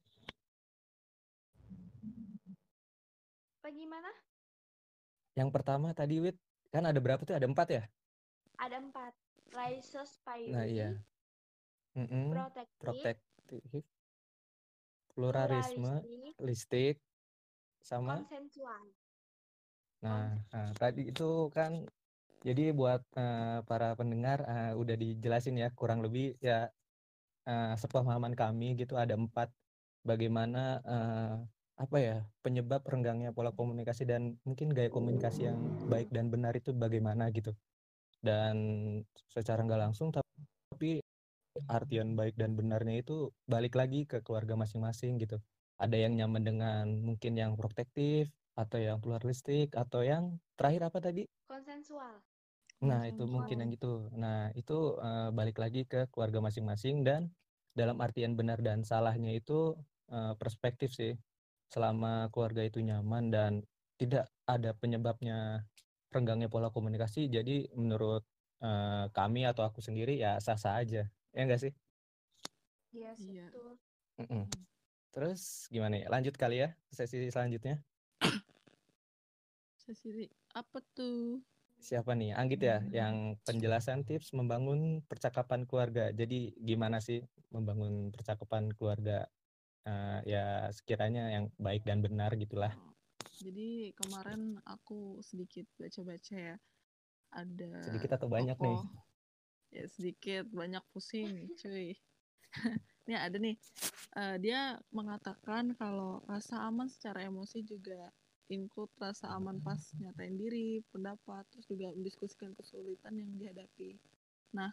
apa 3.59 3.67
gimana 3.75 4.07
Yang 5.35 5.49
pertama 5.51 5.91
tadi 5.91 6.23
Wit, 6.23 6.39
kan 6.71 6.87
ada 6.87 6.95
berapa 7.03 7.19
tuh? 7.19 7.35
Ada 7.35 7.51
empat 7.51 7.67
ya? 7.67 7.83
ada 8.59 8.75
empat 8.79 9.13
license 9.55 10.19
Nah 10.51 10.67
iya. 10.67 10.99
Mm-mm. 11.95 12.31
protektif 12.31 12.79
Protektif, 12.79 13.83
pluralisme, 15.15 15.95
pluralistik 15.99 16.35
listik, 16.39 16.95
sama 17.83 18.23
konsensual 18.23 18.83
Nah, 20.05 20.31
nah, 20.53 20.67
tadi 20.79 21.11
itu 21.11 21.51
kan 21.51 21.71
jadi 22.47 22.61
buat 22.79 23.01
eh, 23.19 23.59
para 23.69 23.87
pendengar 23.99 24.39
eh, 24.47 24.71
udah 24.81 24.95
dijelasin 25.03 25.55
ya 25.63 25.67
kurang 25.79 25.99
lebih 26.05 26.39
ya 26.39 26.71
eh, 27.49 27.73
sepemahaman 27.81 28.33
kami 28.41 28.65
gitu 28.81 28.95
ada 29.03 29.15
empat 29.23 29.49
bagaimana 30.09 30.59
eh, 30.87 31.33
apa 31.83 31.97
ya 32.07 32.15
penyebab 32.45 32.81
renggangnya 32.91 33.31
pola 33.37 33.51
komunikasi 33.55 34.03
dan 34.11 34.21
mungkin 34.47 34.67
gaya 34.77 34.89
komunikasi 34.91 35.41
yang 35.51 35.59
baik 35.87 36.09
dan 36.15 36.27
benar 36.33 36.53
itu 36.59 36.71
bagaimana 36.75 37.23
gitu. 37.37 37.51
Dan 38.23 38.55
secara 39.31 39.59
nggak 39.67 39.81
langsung 39.85 40.09
tapi 40.15 41.01
artian 41.69 42.15
baik 42.19 42.35
dan 42.39 42.55
benarnya 42.59 43.03
itu 43.03 43.31
balik 43.49 43.75
lagi 43.79 44.05
ke 44.11 44.23
keluarga 44.25 44.55
masing-masing 44.59 45.19
gitu. 45.23 45.37
Ada 45.79 45.95
yang 45.99 46.13
nyaman 46.19 46.43
dengan 46.43 46.85
mungkin 47.07 47.33
yang 47.39 47.53
protektif 47.59 48.31
atau 48.61 48.77
yang 48.87 48.97
pluralistik 49.03 49.71
atau 49.83 50.01
yang 50.03 50.23
terakhir 50.59 50.81
apa 50.91 50.99
tadi 50.99 51.23
konsensual 51.47 52.19
Nah, 52.79 53.11
itu 53.11 53.27
mungkin 53.27 53.59
yang 53.59 53.69
gitu. 53.75 54.07
Nah, 54.15 54.55
itu 54.55 54.95
eh, 55.03 55.29
balik 55.35 55.59
lagi 55.59 55.83
ke 55.83 56.07
keluarga 56.15 56.39
masing-masing 56.39 57.03
dan 57.03 57.27
dalam 57.75 57.99
artian 57.99 58.39
benar 58.39 58.63
dan 58.63 58.87
salahnya 58.87 59.35
itu 59.35 59.75
eh, 60.15 60.33
perspektif 60.39 60.95
sih. 60.95 61.11
Selama 61.67 62.31
keluarga 62.31 62.63
itu 62.63 62.79
nyaman 62.79 63.23
dan 63.35 63.51
tidak 63.99 64.31
ada 64.47 64.71
penyebabnya 64.79 65.67
renggangnya 66.09 66.47
pola 66.47 66.71
komunikasi, 66.71 67.27
jadi 67.27 67.67
menurut 67.75 68.23
eh, 68.63 69.05
kami 69.11 69.43
atau 69.43 69.67
aku 69.67 69.83
sendiri 69.83 70.15
ya 70.15 70.39
sah-sah 70.39 70.79
aja. 70.79 71.03
Ya 71.35 71.41
enggak 71.43 71.59
sih? 71.67 71.71
Iya 72.95 73.11
sih. 73.19 73.37
Iya. 73.37 73.51
tuh 73.51 73.75
Mm-mm. 74.23 74.47
Terus 75.11 75.67
gimana 75.67 75.99
ya? 75.99 76.07
Lanjut 76.07 76.35
kali 76.39 76.63
ya 76.63 76.69
sesi 76.95 77.27
selanjutnya. 77.27 77.83
Sesi 79.89 80.29
apa 80.53 80.85
tuh? 80.93 81.41
siapa 81.81 82.13
nih? 82.13 82.37
Anggit 82.37 82.61
ya, 82.61 82.77
yang 82.93 83.33
penjelasan 83.41 84.05
tips 84.05 84.37
membangun 84.37 85.01
percakapan 85.09 85.65
keluarga. 85.65 86.13
Jadi 86.13 86.53
gimana 86.61 87.01
sih 87.01 87.25
membangun 87.49 88.13
percakapan 88.13 88.69
keluarga 88.77 89.25
eh, 89.89 90.19
ya 90.29 90.69
sekiranya 90.69 91.33
yang 91.33 91.49
baik 91.57 91.81
dan 91.89 92.05
benar 92.05 92.37
gitulah. 92.37 92.69
Jadi 93.41 93.97
kemarin 93.97 94.61
aku 94.61 95.25
sedikit 95.25 95.65
baca-baca 95.81 96.37
ya. 96.37 96.55
Ada 97.33 97.89
Sedikit 97.89 98.13
atau 98.13 98.29
banyak 98.29 98.61
nih? 98.61 98.77
tokoh. 98.77 99.01
Ya 99.73 99.85
sedikit, 99.89 100.45
banyak 100.53 100.85
pusing, 100.93 101.49
cuy. 101.57 101.97
Ini 103.09 103.17
ada 103.17 103.41
nih. 103.41 103.57
eh, 104.21 104.37
dia 104.37 104.77
mengatakan 104.93 105.73
kalau 105.73 106.21
rasa 106.29 106.61
aman 106.69 106.85
secara 106.85 107.25
emosi 107.25 107.65
juga 107.65 108.13
include 108.55 108.93
rasa 109.05 109.25
aman 109.37 109.57
pas 109.67 109.81
nyatain 110.01 110.35
diri, 110.41 110.69
pendapat, 110.93 111.43
terus 111.51 111.65
juga 111.71 111.87
mendiskusikan 111.97 112.51
kesulitan 112.57 113.13
yang 113.21 113.31
dihadapi. 113.39 113.89
Nah, 114.57 114.71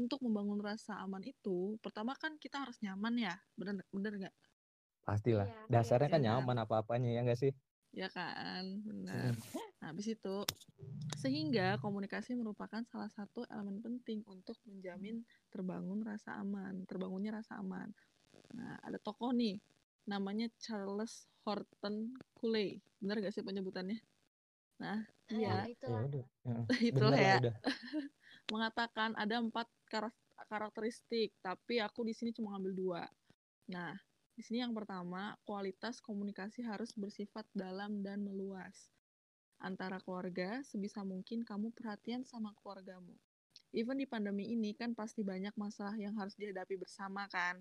untuk 0.00 0.18
membangun 0.26 0.60
rasa 0.70 0.92
aman 1.04 1.22
itu, 1.32 1.58
pertama 1.84 2.12
kan 2.22 2.32
kita 2.44 2.56
harus 2.64 2.78
nyaman 2.84 3.14
ya, 3.26 3.34
bener 3.58 3.74
bener 3.96 4.12
nggak? 4.20 4.36
Pastilah. 5.06 5.48
Iya, 5.48 5.62
Dasarnya 5.72 6.08
kan 6.12 6.20
iya 6.20 6.32
kan? 6.38 6.48
nyaman 6.48 6.56
apa-apanya 6.62 7.08
ya 7.16 7.20
enggak 7.24 7.40
sih? 7.42 7.52
Ya 8.00 8.08
kan, 8.12 8.64
benar. 8.84 9.32
Nah, 9.80 9.88
habis 9.88 10.06
itu, 10.12 10.36
sehingga 11.22 11.80
komunikasi 11.84 12.36
merupakan 12.36 12.82
salah 12.90 13.08
satu 13.08 13.44
elemen 13.48 13.80
penting 13.80 14.20
untuk 14.28 14.56
menjamin 14.68 15.24
terbangun 15.52 16.00
rasa 16.04 16.36
aman, 16.42 16.84
terbangunnya 16.90 17.32
rasa 17.40 17.58
aman. 17.62 17.88
Nah, 18.56 18.76
ada 18.84 18.98
tokoh 19.00 19.32
nih, 19.32 19.56
namanya 20.08 20.48
Charles 20.56 21.28
Horton 21.44 22.16
Cooley. 22.32 22.80
Benar 22.98 23.20
gak 23.20 23.36
sih 23.36 23.44
penyebutannya? 23.44 24.00
Nah, 24.80 25.04
Ya, 25.28 25.68
dia 25.68 25.76
itu 25.76 25.92
Ya 26.48 26.80
itulah 26.80 27.12
lah 27.12 27.20
ya, 27.20 27.36
udah. 27.44 27.54
mengatakan 28.52 29.12
ada 29.12 29.36
empat 29.44 29.68
karak- 29.92 30.16
karakteristik, 30.48 31.36
tapi 31.44 31.84
aku 31.84 32.08
di 32.08 32.16
sini 32.16 32.32
cuma 32.32 32.56
ngambil 32.56 32.72
dua. 32.72 33.02
Nah, 33.68 33.92
di 34.32 34.40
sini 34.40 34.64
yang 34.64 34.72
pertama, 34.72 35.36
kualitas 35.44 36.00
komunikasi 36.00 36.64
harus 36.64 36.96
bersifat 36.96 37.44
dalam 37.52 38.00
dan 38.00 38.24
meluas. 38.24 38.88
Antara 39.60 39.98
keluarga, 40.00 40.62
sebisa 40.64 41.04
mungkin 41.04 41.44
kamu 41.44 41.74
perhatian 41.76 42.24
sama 42.24 42.54
keluargamu. 42.62 43.12
Even 43.74 44.00
di 44.00 44.08
pandemi 44.08 44.48
ini 44.48 44.72
kan 44.72 44.96
pasti 44.96 45.20
banyak 45.20 45.52
masalah 45.58 45.92
yang 46.00 46.16
harus 46.16 46.32
dihadapi 46.38 46.80
bersama 46.80 47.28
kan. 47.28 47.60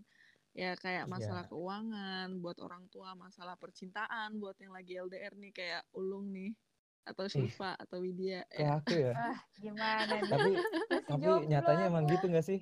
Ya 0.58 0.74
kayak 0.74 1.06
masalah 1.06 1.46
Iya. 1.46 1.54
keuangan, 1.54 2.28
buat 2.42 2.58
orang 2.66 2.90
tua, 2.90 3.14
masalah 3.14 3.54
percintaan, 3.62 4.42
buat 4.42 4.58
yang 4.58 4.74
lagi 4.74 4.98
LDR 4.98 5.38
nih 5.38 5.54
kayak 5.54 5.86
Ulung 5.94 6.34
nih, 6.34 6.58
atau 7.06 7.30
Syifa, 7.30 7.78
atau 7.78 8.02
Widya. 8.02 8.42
Ya, 8.50 8.82
aku 8.82 8.98
ya. 8.98 9.14
Wah, 9.14 9.38
gimana 9.62 10.18
nih? 10.18 10.26
Tapi 10.26 10.52
tapi 11.14 11.30
jomblo 11.30 11.46
nyatanya 11.46 11.86
emang 11.94 12.06
aku. 12.10 12.14
gitu 12.18 12.26
nggak 12.34 12.46
sih? 12.50 12.60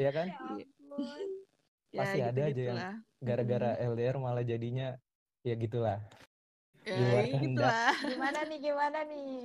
Iya 0.00 0.10
kan? 0.16 0.32
Ya 0.32 0.40
ampun. 0.40 1.28
ya 1.92 2.00
Pasti 2.00 2.18
ada 2.24 2.40
aja 2.40 2.40
yang 2.40 2.50
gitu-gitulah. 2.56 2.94
gara-gara 3.20 3.70
LDR 3.84 4.16
malah 4.16 4.44
jadinya 4.48 4.96
ya 5.44 5.54
gitulah. 5.60 6.00
Ya, 6.88 7.20
ya 7.20 7.36
gitulah. 7.36 7.92
Gimana 8.00 8.38
nih, 8.48 8.58
gimana 8.64 8.98
nih? 9.04 9.36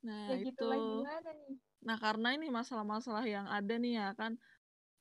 Nah, 0.00 0.26
Ya 0.32 0.36
itu. 0.40 0.48
gitu 0.48 0.64
lah 0.64 0.80
gimana 0.80 1.30
nih? 1.36 1.52
Nah, 1.84 1.96
karena 2.00 2.28
ini 2.40 2.48
masalah-masalah 2.48 3.24
yang 3.28 3.44
ada 3.52 3.74
nih 3.76 4.00
ya 4.00 4.08
kan, 4.16 4.40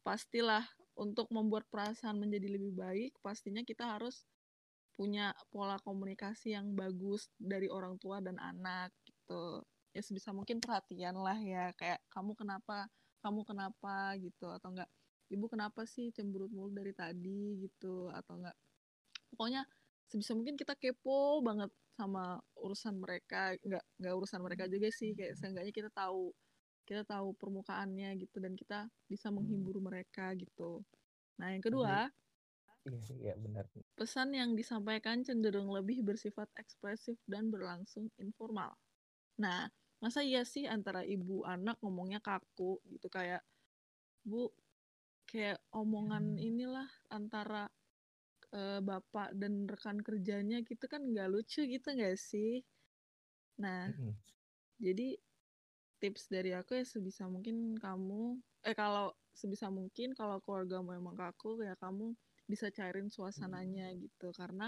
pastilah 0.03 0.67
untuk 0.95 1.27
membuat 1.31 1.67
perasaan 1.71 2.19
menjadi 2.19 2.47
lebih 2.55 2.73
baik, 2.75 3.11
pastinya 3.23 3.63
kita 3.63 3.97
harus 3.97 4.27
punya 4.95 5.33
pola 5.49 5.79
komunikasi 5.81 6.53
yang 6.53 6.75
bagus 6.77 7.31
dari 7.39 7.71
orang 7.71 7.97
tua 7.97 8.19
dan 8.21 8.37
anak 8.37 8.91
gitu. 9.07 9.63
Ya 9.95 10.01
sebisa 10.03 10.31
mungkin 10.31 10.59
perhatian 10.63 11.17
lah 11.19 11.35
ya, 11.39 11.71
kayak 11.75 11.99
kamu 12.11 12.35
kenapa, 12.37 12.87
kamu 13.23 13.43
kenapa? 13.43 14.15
gitu, 14.19 14.47
atau 14.51 14.71
enggak, 14.71 14.89
ibu 15.31 15.45
kenapa 15.51 15.83
sih 15.87 16.11
cemberut 16.15 16.51
mulu 16.51 16.71
dari 16.71 16.93
tadi? 16.95 17.59
gitu, 17.65 18.07
atau 18.11 18.39
enggak, 18.39 18.55
pokoknya 19.33 19.63
sebisa 20.07 20.35
mungkin 20.35 20.55
kita 20.59 20.75
kepo 20.79 21.39
banget 21.43 21.71
sama 21.95 22.39
urusan 22.59 22.99
mereka, 22.99 23.55
enggak 23.63 23.83
enggak 23.99 24.13
urusan 24.15 24.39
mereka 24.43 24.63
juga 24.71 24.87
sih, 24.93 25.11
kayak 25.15 25.35
seenggaknya 25.39 25.73
kita 25.75 25.89
tahu 25.91 26.31
kita 26.91 27.03
tahu 27.07 27.29
permukaannya 27.41 28.09
gitu 28.23 28.37
dan 28.43 28.53
kita 28.59 28.79
bisa 29.11 29.27
menghibur 29.35 29.77
mereka 29.87 30.35
gitu. 30.43 30.83
Nah, 31.39 31.47
yang 31.55 31.63
kedua, 31.63 32.11
Iya, 32.85 32.99
iya 33.21 33.33
benar. 33.43 33.65
pesan 33.99 34.29
yang 34.39 34.51
disampaikan 34.59 35.17
cenderung 35.27 35.69
lebih 35.77 35.99
bersifat 36.09 36.49
ekspresif 36.61 37.17
dan 37.33 37.43
berlangsung 37.53 38.05
informal. 38.25 38.71
Nah, 39.43 39.61
masa 40.03 40.21
iya 40.31 40.43
sih 40.53 40.65
antara 40.75 41.01
ibu 41.15 41.37
anak 41.55 41.77
ngomongnya 41.83 42.19
kaku 42.29 42.71
gitu 42.93 43.07
kayak 43.17 43.43
Bu 44.29 44.43
kayak 45.31 45.59
omongan 45.81 46.25
inilah 46.49 46.89
antara 47.17 47.63
eh, 48.59 48.79
bapak 48.89 49.29
dan 49.41 49.53
rekan 49.73 49.97
kerjanya 50.07 50.57
gitu 50.69 50.85
kan 50.93 51.01
nggak 51.11 51.29
lucu 51.33 51.61
gitu 51.73 51.87
nggak 51.97 52.17
sih? 52.29 52.53
Nah, 53.63 53.83
Mm-mm. 53.87 54.15
jadi 54.81 55.17
tips 56.01 56.23
dari 56.33 56.51
aku 56.59 56.71
ya 56.79 56.85
sebisa 56.93 57.23
mungkin 57.35 57.55
kamu 57.85 58.23
eh 58.67 58.75
kalau 58.81 59.05
sebisa 59.41 59.67
mungkin 59.79 60.09
kalau 60.19 60.37
keluargamu 60.45 60.89
emang 60.99 61.15
kaku 61.23 61.49
ya 61.67 61.73
kamu 61.83 62.05
bisa 62.51 62.67
cairin 62.77 63.07
suasananya 63.15 63.85
gitu 64.03 64.27
karena 64.39 64.67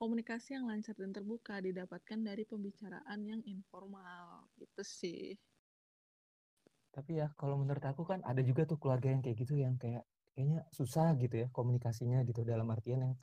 komunikasi 0.00 0.48
yang 0.56 0.64
lancar 0.70 0.94
dan 1.02 1.10
terbuka 1.16 1.54
didapatkan 1.66 2.20
dari 2.28 2.42
pembicaraan 2.50 3.20
yang 3.30 3.42
informal 3.54 4.48
gitu 4.60 4.82
sih 4.98 5.22
Tapi 6.94 7.10
ya 7.20 7.26
kalau 7.40 7.56
menurut 7.60 7.84
aku 7.90 8.02
kan 8.10 8.20
ada 8.30 8.40
juga 8.48 8.62
tuh 8.70 8.78
keluarga 8.82 9.08
yang 9.12 9.22
kayak 9.24 9.36
gitu 9.42 9.54
yang 9.64 9.74
kayak 9.82 10.02
kayaknya 10.34 10.58
susah 10.78 11.06
gitu 11.22 11.34
ya 11.42 11.46
komunikasinya 11.56 12.18
gitu 12.28 12.40
dalam 12.52 12.68
artian 12.74 13.00
yang 13.06 13.14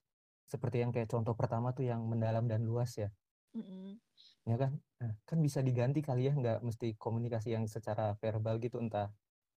seperti 0.51 0.77
yang 0.83 0.91
kayak 0.95 1.09
contoh 1.13 1.33
pertama 1.39 1.67
tuh 1.77 1.85
yang 1.91 2.01
mendalam 2.11 2.45
dan 2.51 2.61
luas 2.69 2.91
ya. 3.03 3.09
Mm-mm. 3.55 3.99
Ya 4.49 4.55
kan? 4.61 4.71
Nah, 5.01 5.11
kan 5.29 5.37
bisa 5.45 5.59
diganti 5.67 5.99
kali 6.07 6.21
ya 6.29 6.33
nggak 6.39 6.57
mesti 6.67 6.85
komunikasi 7.03 7.47
yang 7.55 7.65
secara 7.75 8.03
verbal 8.21 8.55
gitu 8.63 8.77
entah 8.83 9.07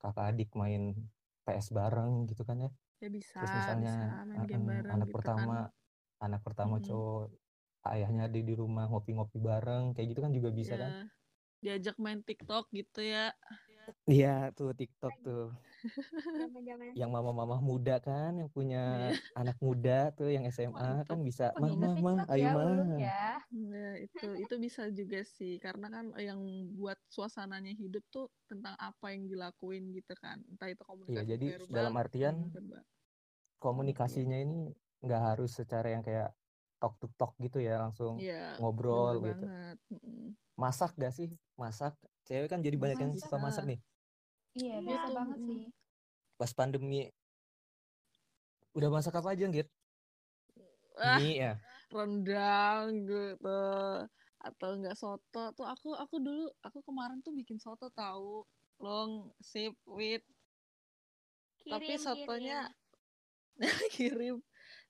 kakak 0.00 0.24
adik 0.32 0.48
main 0.60 0.82
PS 1.44 1.68
bareng 1.78 2.12
gitu 2.30 2.42
kan 2.48 2.56
ya. 2.64 2.68
ya 3.02 3.08
bisa 3.16 3.38
Terus 3.38 3.52
misalnya 3.58 3.90
bisa 3.90 4.02
main 4.28 4.44
game 4.48 4.64
bareng 4.70 4.96
anak 4.96 5.08
gitu 5.10 5.26
pertama 5.26 5.34
kan 5.36 5.50
anak 6.24 6.40
pertama 6.46 6.76
Mm-mm. 6.76 6.86
cowok 6.86 7.34
ayahnya 7.92 8.22
ada 8.28 8.38
di 8.48 8.54
rumah 8.62 8.84
ngopi-ngopi 8.90 9.38
bareng 9.48 9.84
kayak 9.94 10.08
gitu 10.12 10.20
kan 10.24 10.32
juga 10.38 10.50
bisa 10.60 10.74
kan? 10.82 10.92
ya 10.92 11.08
diajak 11.64 11.96
main 12.04 12.20
TikTok 12.26 12.64
gitu 12.78 13.00
ya 13.02 13.34
Iya 14.12 14.28
tuh 14.56 14.68
TikTok 14.78 15.12
tuh. 15.24 15.40
Yang 16.98 17.10
mama-mama 17.14 17.56
muda 17.62 17.92
kan 18.06 18.30
yang 18.40 18.50
punya 18.56 18.78
Iya. 18.84 19.12
anak 19.38 19.56
muda 19.66 20.10
tuh 20.16 20.28
yang 20.34 20.44
SMA 20.50 21.04
kan 21.08 21.18
Mantap. 21.18 21.18
bisa 21.28 21.44
Oh, 21.54 21.60
mah 21.60 21.72
gitu 21.80 21.82
mah 21.82 21.94
mah 22.04 22.18
TikTok 22.18 22.30
ayo 22.32 22.46
ya, 22.46 22.52
mah. 22.56 22.68
ya. 23.06 23.10
Ya, 23.72 23.88
itu 24.04 24.26
itu 24.44 24.54
bisa 24.64 24.82
juga 24.98 25.18
sih 25.36 25.52
karena 25.64 25.86
kan 25.94 26.04
yang 26.28 26.40
buat 26.78 26.98
suasananya 27.14 27.72
hidup 27.82 28.04
tuh 28.14 28.26
tentang 28.50 28.74
apa 28.88 29.06
yang 29.14 29.22
dilakuin 29.32 29.84
gitu 29.96 30.12
kan. 30.22 30.38
Entah 30.50 30.68
itu 30.72 30.82
Iya 31.10 31.20
komunikasi 31.22 31.30
jadi 31.32 31.46
verbal 31.48 31.68
dalam 31.76 31.94
artian 32.02 32.36
verbal. 32.52 32.82
komunikasinya 33.62 34.36
ini 34.44 34.54
nggak 35.04 35.22
harus 35.28 35.50
secara 35.58 35.86
yang 35.94 36.02
kayak 36.08 36.28
talk 36.80 36.94
to 37.00 37.06
talk 37.18 37.32
gitu 37.44 37.58
ya 37.68 37.72
langsung 37.82 38.14
Iya 38.22 38.34
ngobrol 38.58 39.14
gitu. 39.26 39.44
banget 39.44 39.76
masak 40.62 40.90
gak 41.02 41.12
sih? 41.18 41.28
Masak 41.62 41.92
cewek 42.28 42.48
kan 42.52 42.60
jadi 42.60 42.76
banyak 42.76 42.98
yang 43.00 43.12
suka 43.16 43.40
Bisa. 43.40 43.44
masak 43.44 43.64
nih 43.64 43.80
Iya, 44.58 44.74
Iya, 44.76 44.80
bisa 44.84 45.06
tuh, 45.08 45.14
banget 45.16 45.38
sih. 45.48 45.62
pas 46.36 46.50
pandemi 46.52 47.00
udah 48.76 48.88
masak 48.92 49.14
apa 49.16 49.32
aja 49.32 49.44
Git? 49.48 49.68
ah 50.98 51.18
mie 51.18 51.38
ya 51.38 51.52
rendang 51.94 53.06
gitu 53.06 53.58
atau 54.38 54.68
enggak 54.76 54.98
soto 54.98 55.44
tuh 55.54 55.66
aku 55.66 55.94
aku 55.94 56.16
dulu 56.18 56.46
aku 56.62 56.78
kemarin 56.82 57.22
tuh 57.22 57.32
bikin 57.34 57.58
soto 57.58 57.86
tahu 57.94 58.42
long 58.82 59.30
sip 59.42 59.74
with 59.86 60.22
tapi 61.66 61.94
kirim 61.98 62.02
sotonya 62.02 62.60
kirim. 63.58 63.88
kirim 63.94 64.36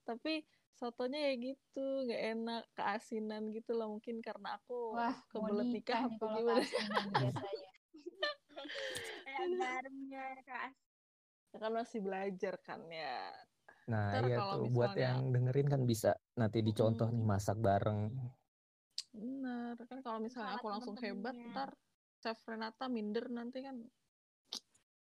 tapi 0.05 0.45
sotonya 0.79 1.19
ya 1.19 1.35
gitu 1.43 1.87
nggak 2.07 2.23
enak 2.39 2.63
keasinan 2.79 3.51
gitu 3.51 3.75
loh 3.75 3.99
mungkin 3.99 4.23
karena 4.23 4.55
aku 4.63 4.95
Wah, 4.95 5.17
kebelet 5.27 5.67
nikah 5.75 6.07
nih 6.07 6.15
apa 6.15 6.27
kalau 6.31 6.55
gimana 6.63 7.11
biasanya. 7.19 7.73
Kayak 9.27 9.47
garamnya 9.59 10.25
Kak. 10.47 10.71
kan 11.59 11.73
masih 11.75 11.99
belajar 11.99 12.55
kan 12.63 12.81
ya 12.87 13.35
nah 13.89 14.15
ntar 14.15 14.29
iya 14.31 14.37
tuh 14.39 14.69
buat 14.71 14.95
misalnya 14.95 15.03
yang 15.03 15.21
dengerin 15.35 15.69
kan 15.73 15.83
bisa 15.89 16.11
nanti 16.39 16.59
dicontoh 16.63 17.09
nih 17.11 17.19
Mm-mm. 17.19 17.31
masak 17.35 17.57
bareng 17.59 18.01
benar 19.17 19.75
kan 19.89 19.99
kalau 20.05 20.19
misalnya 20.23 20.61
aku 20.61 20.67
langsung 20.71 20.95
hebat 21.03 21.35
ntar 21.35 21.75
chef 22.23 22.39
Renata 22.47 22.87
minder 22.87 23.27
nanti 23.33 23.59
kan 23.65 23.77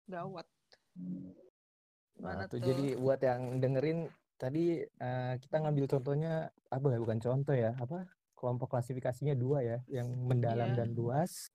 gawat 0.05 0.45
Nah, 0.93 2.37
gimana 2.37 2.43
tuh 2.45 2.61
tuh 2.61 2.69
jadi 2.69 2.85
buat 3.01 3.19
yang 3.25 3.57
dengerin 3.57 3.99
tadi 4.35 4.63
eh, 4.81 5.33
kita 5.37 5.59
ngambil 5.59 5.85
contohnya 5.87 6.33
apa 6.67 6.87
ya 6.87 6.97
bukan 6.97 7.17
contoh 7.17 7.53
ya 7.53 7.71
apa 7.75 8.05
kelompok 8.33 8.67
klasifikasinya 8.69 9.33
dua 9.33 9.61
ya 9.61 9.77
yang 9.87 10.09
mendalam 10.19 10.71
Iya. 10.71 10.77
dan 10.77 10.89
luas 10.93 11.51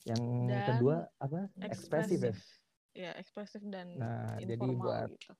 Yang 0.00 0.22
Dan 0.46 0.60
kedua 0.66 0.96
apa? 1.16 1.40
Ekspresif 1.60 2.18
ya. 2.18 2.32
ekspresif. 2.32 2.36
Ya, 2.90 3.10
ekspresif 3.14 3.60
dan 3.62 3.86
Nah, 3.94 4.32
jadi 4.36 4.56
informal 4.56 4.80
buat 4.80 5.10
gitu. 5.12 5.32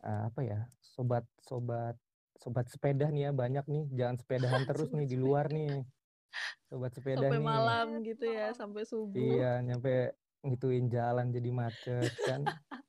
uh, 0.00 0.22
apa 0.28 0.40
ya? 0.40 0.60
Sobat-sobat 0.80 1.96
sobat 2.34 2.66
sepeda 2.66 3.08
nih 3.08 3.28
ya 3.28 3.32
banyak 3.32 3.64
nih. 3.64 3.84
Jangan 3.92 4.16
sepedahan 4.16 4.62
terus 4.68 4.88
Sobat 4.88 4.96
nih 4.96 5.06
di 5.06 5.16
luar 5.16 5.46
nih. 5.48 5.76
Sobat 6.66 6.92
sepeda 6.92 7.20
Sampai 7.22 7.36
nih. 7.36 7.44
malam 7.44 7.86
gitu 8.00 8.24
ya, 8.26 8.48
sampai 8.50 8.82
subuh. 8.82 9.12
Iya, 9.12 9.60
nyampe 9.60 10.16
ngituin 10.40 10.88
jalan 10.88 11.28
jadi 11.28 11.50
macet 11.52 12.12
kan. 12.24 12.40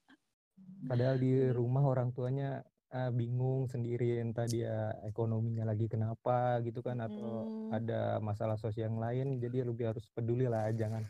Padahal 0.85 1.17
di 1.17 1.33
Aduh. 1.33 1.57
rumah 1.57 1.83
orang 1.85 2.13
tuanya 2.13 2.61
uh, 2.95 3.11
bingung 3.11 3.67
sendiri 3.67 4.23
entah 4.23 4.47
dia 4.47 4.93
ekonominya 5.03 5.67
lagi 5.67 5.91
kenapa 5.91 6.63
gitu 6.63 6.79
kan 6.79 7.03
atau 7.03 7.47
Mm, 7.65 7.73
ada 7.73 8.21
masalah 8.21 8.55
sosial 8.61 8.93
yang 8.93 9.01
lain 9.01 9.27
jadi 9.41 9.65
lebih 9.65 9.89
harus 9.89 10.05
peduli 10.13 10.45
lah 10.45 10.69
jangan 10.69 11.01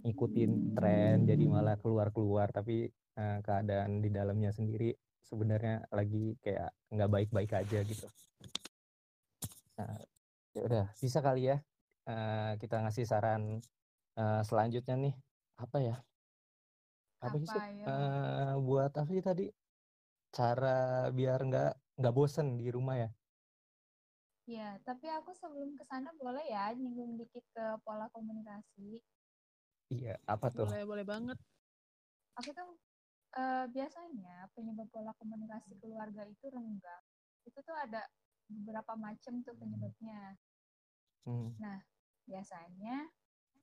ngikutin 0.00 0.72
tren 0.72 1.28
jadi 1.28 1.44
malah 1.44 1.76
keluar-keluar 1.76 2.48
tapi 2.48 2.88
uh, 3.20 3.38
keadaan 3.44 4.00
di 4.00 4.08
dalamnya 4.08 4.48
sendiri 4.48 4.96
sebenarnya 5.20 5.84
lagi 5.92 6.34
kayak 6.40 6.72
nggak 6.90 7.10
baik-baik 7.12 7.52
aja 7.52 7.78
gitu. 7.84 8.08
Nah, 9.76 10.00
ya 10.56 10.60
udah 10.66 10.84
bisa 10.98 11.20
kali 11.20 11.52
ya 11.52 11.60
uh, 12.08 12.56
kita 12.56 12.80
ngasih 12.80 13.04
saran 13.06 13.60
uh, 14.16 14.42
selanjutnya 14.42 14.96
nih 14.96 15.14
apa 15.60 15.78
ya? 15.84 15.96
Apa 17.24 17.36
sih 17.40 17.46
Apa 17.46 17.68
ya? 17.80 17.86
Uh, 17.88 18.52
buat 18.66 18.90
apa 19.00 19.10
sih 19.14 19.24
tadi? 19.28 19.42
Cara 20.36 20.66
biar 21.18 21.38
nggak 21.48 21.68
nggak 21.98 22.14
bosen 22.18 22.46
di 22.60 22.66
rumah 22.76 22.96
ya? 23.02 23.08
Ya, 24.54 24.68
tapi 24.86 25.06
aku 25.18 25.30
sebelum 25.40 25.70
ke 25.78 25.84
sana 25.90 26.10
boleh 26.22 26.44
ya 26.54 26.64
nyinggung 26.78 27.12
dikit 27.20 27.44
ke 27.54 27.64
pola 27.84 28.06
komunikasi. 28.14 28.98
Iya, 29.94 30.10
apa 30.32 30.46
tuh? 30.56 30.66
boleh, 30.66 30.82
boleh 30.90 31.04
banget. 31.12 31.38
Aku 32.38 32.50
tuh 32.58 32.68
eh, 33.40 33.64
biasanya 33.74 34.34
penyebab 34.54 34.88
pola 34.94 35.12
komunikasi 35.20 35.72
keluarga 35.82 36.22
itu 36.32 36.46
renggang. 36.56 37.04
Itu 37.48 37.58
tuh 37.68 37.76
ada 37.84 38.02
beberapa 38.50 38.92
macam 39.06 39.34
tuh 39.46 39.54
penyebabnya. 39.60 40.18
Hmm, 41.24 41.54
Biasanya 42.30 42.96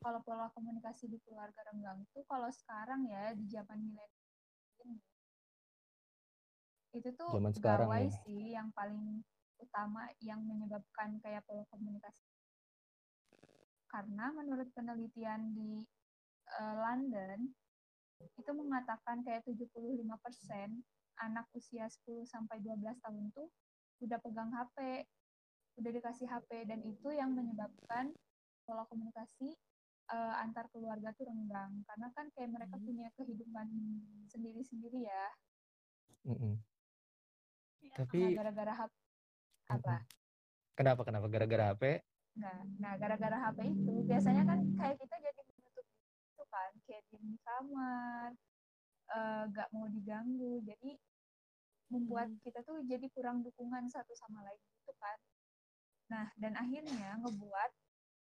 kalau 0.02 0.20
pola 0.22 0.48
komunikasi 0.54 1.10
di 1.10 1.18
keluarga 1.26 1.62
renggang 1.72 2.00
itu 2.06 2.20
kalau 2.30 2.50
sekarang 2.54 3.06
ya 3.10 3.34
di 3.34 3.46
zaman 3.50 3.80
milenial 3.82 4.28
ini 4.86 5.00
itu 6.96 7.10
tuh 7.14 7.30
Zaman 7.30 7.54
sekarang 7.54 7.88
gawai 7.90 8.06
nih. 8.10 8.16
sih 8.26 8.44
yang 8.58 8.70
paling 8.74 9.22
utama 9.58 10.10
yang 10.22 10.42
menyebabkan 10.46 11.18
kayak 11.22 11.46
pola 11.46 11.66
komunikasi. 11.74 12.26
Karena 13.90 14.34
menurut 14.34 14.70
penelitian 14.74 15.54
di 15.54 15.82
eh, 16.58 16.76
London 16.78 17.54
itu 18.18 18.52
mengatakan 18.54 19.22
kayak 19.22 19.46
75% 19.46 20.02
anak 21.22 21.46
usia 21.54 21.86
10 21.90 22.26
sampai 22.26 22.62
12 22.62 22.98
tahun 23.02 23.26
tuh 23.34 23.50
udah 24.02 24.18
pegang 24.22 24.54
HP, 24.54 25.06
udah 25.82 25.92
dikasih 25.94 26.30
HP 26.30 26.70
dan 26.70 26.82
itu 26.86 27.10
yang 27.14 27.34
menyebabkan 27.34 28.14
pola 28.66 28.86
komunikasi 28.90 29.54
eh, 30.08 30.34
antar 30.40 30.66
keluarga 30.72 31.12
tuh 31.14 31.28
renggang 31.28 31.84
karena 31.84 32.08
kan 32.16 32.26
kayak 32.32 32.50
mereka 32.52 32.76
Hmm. 32.78 32.86
punya 32.86 33.08
kehidupan 33.18 33.68
sendiri-sendiri 34.28 35.04
ya. 35.04 35.26
mm-mm. 36.24 36.54
Nah, 37.88 37.96
Tapi 37.98 38.20
gara-gara 38.36 38.74
HP 38.74 38.92
apa? 39.68 39.96
kenapa 40.76 41.02
kenapa 41.04 41.28
gara-gara 41.28 41.66
HP? 41.72 41.84
Nah, 42.38 42.58
nah 42.78 42.94
gara-gara 42.96 43.38
HP 43.42 43.60
itu 43.74 43.94
biasanya 44.06 44.44
kan 44.46 44.60
kayak 44.78 44.96
kita 45.02 45.16
jadi 45.18 45.42
menutup 45.42 45.86
itu 46.30 46.44
kan, 46.48 46.72
kayak 46.86 47.04
diem 47.10 47.26
di 47.34 47.40
kamar, 47.42 48.30
eh, 49.10 49.44
gak 49.52 49.70
mau 49.74 49.86
diganggu, 49.90 50.62
jadi 50.62 50.92
membuat 51.90 52.30
Hmm. 52.30 52.40
kita 52.44 52.60
tuh 52.62 52.84
jadi 52.84 53.08
kurang 53.16 53.42
dukungan 53.42 53.88
satu 53.90 54.12
sama 54.14 54.44
lain 54.44 54.60
gitu 54.78 54.94
kan. 55.00 55.18
Nah, 56.12 56.26
dan 56.36 56.54
akhirnya 56.56 57.16
ngebuat 57.20 57.72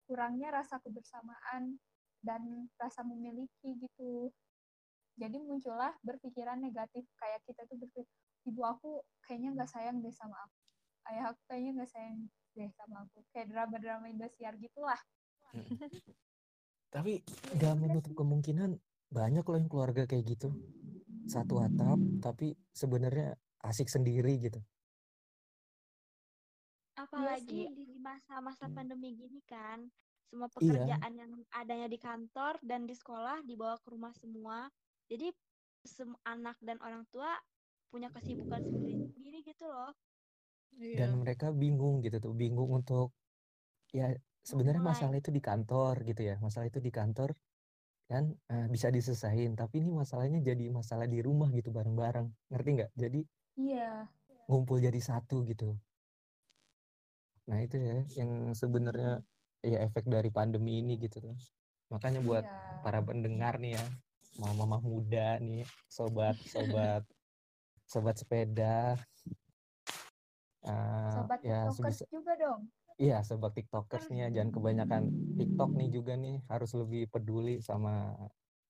kurangnya 0.04 0.52
rasa 0.52 0.80
kebersamaan 0.80 1.76
dan 2.24 2.68
rasa 2.80 3.04
memiliki 3.04 3.76
gitu. 3.76 4.32
Jadi 5.14 5.38
muncullah 5.38 5.94
berpikiran 6.02 6.58
negatif 6.58 7.06
kayak 7.20 7.44
kita 7.46 7.62
tuh 7.70 7.78
berpikir, 7.78 8.08
ibu 8.48 8.62
aku 8.66 9.04
kayaknya 9.22 9.54
nggak 9.54 9.70
sayang 9.70 10.02
deh 10.02 10.10
sama 10.10 10.34
aku. 10.34 10.58
Ayah 11.12 11.24
aku 11.30 11.40
kayaknya 11.46 11.70
nggak 11.80 11.90
sayang 11.92 12.16
deh 12.56 12.70
sama 12.74 13.06
aku. 13.06 13.22
Kayak 13.30 13.46
drama-drama 13.54 14.10
Indosiar 14.10 14.58
gitulah. 14.58 14.98
Mm. 15.54 15.78
Tapi 16.94 17.22
nggak 17.54 17.74
menutup 17.78 18.12
kemungkinan 18.18 18.74
banyak 19.12 19.44
loh 19.46 19.58
yang 19.58 19.70
keluarga 19.70 20.02
kayak 20.08 20.34
gitu. 20.34 20.50
Satu 21.30 21.62
atap 21.62 22.00
tapi 22.18 22.58
sebenarnya 22.74 23.38
asik 23.62 23.86
sendiri 23.86 24.42
gitu. 24.42 24.60
Apalagi 26.94 27.70
di 27.74 27.84
masa-masa 28.04 28.68
Hmm. 28.68 28.76
pandemi 28.76 29.08
gini 29.16 29.40
kan, 29.48 29.78
semua 30.28 30.48
Iya. 30.48 30.54
pekerjaan 30.56 31.12
yang 31.16 31.30
adanya 31.60 31.88
di 31.88 31.98
kantor 31.98 32.54
dan 32.60 32.84
di 32.84 32.94
sekolah 32.94 33.40
dibawa 33.48 33.76
ke 33.80 33.88
rumah 33.88 34.12
semua. 34.12 34.68
Jadi 35.08 35.32
sem- 35.84 36.20
anak 36.24 36.56
dan 36.60 36.76
orang 36.86 37.04
tua 37.12 37.30
punya 37.88 38.08
kesibukan 38.12 38.60
sendiri-sendiri 38.60 39.38
gitu 39.44 39.64
loh. 39.64 39.92
Iya. 40.76 41.06
Dan 41.06 41.10
mereka 41.22 41.46
bingung 41.54 42.02
gitu 42.04 42.18
tuh, 42.20 42.34
bingung 42.34 42.70
untuk 42.78 43.14
ya 43.94 44.10
sebenarnya 44.42 44.82
Mulai. 44.82 44.92
masalah 44.92 45.16
itu 45.16 45.30
di 45.30 45.42
kantor 45.48 45.94
gitu 46.04 46.20
ya. 46.20 46.34
Masalah 46.42 46.66
itu 46.68 46.80
di 46.82 46.92
kantor 46.92 47.30
kan 48.04 48.24
eh, 48.52 48.66
bisa 48.68 48.92
diselesain, 48.92 49.56
tapi 49.56 49.80
ini 49.80 49.88
masalahnya 49.94 50.38
jadi 50.44 50.68
masalah 50.68 51.06
di 51.08 51.18
rumah 51.24 51.48
gitu 51.56 51.72
bareng-bareng. 51.72 52.26
Ngerti 52.52 52.68
nggak? 52.76 52.90
Jadi 52.98 53.20
Iya. 53.56 54.10
ngumpul 54.50 54.78
jadi 54.82 55.00
satu 55.00 55.46
gitu. 55.48 55.78
Nah, 57.48 57.58
itu 57.60 57.76
ya 57.76 57.96
yang 58.20 58.56
sebenarnya 58.56 59.20
ya 59.64 59.78
efek 59.86 60.04
dari 60.08 60.28
pandemi 60.32 60.80
ini 60.80 60.96
gitu 61.00 61.16
tuh. 61.20 61.36
Makanya 61.92 62.20
buat 62.24 62.44
Iya. 62.48 62.80
para 62.84 63.00
pendengar 63.04 63.54
nih 63.60 63.76
ya, 63.80 63.84
mama-mama 64.40 64.78
muda 64.80 65.36
nih, 65.40 65.64
sobat-sobat 65.88 67.02
sobat 67.92 68.16
sepeda. 68.20 68.96
eh, 70.64 71.12
Sobat 71.14 71.40
ya 71.44 71.58
TikTokers 71.68 71.96
sebisa 72.00 72.06
juga 72.12 72.32
dong. 72.40 72.60
iya 72.96 73.18
sobat 73.26 73.52
tiktokers 73.58 74.04
nih 74.10 74.18
ya 74.24 74.28
jangan 74.40 74.50
kebanyakan 74.54 75.02
tiktok 75.36 75.70
nih 75.78 75.88
juga 75.90 76.12
nih 76.14 76.36
harus 76.46 76.70
lebih 76.78 77.10
peduli 77.12 77.58
sama 77.60 78.14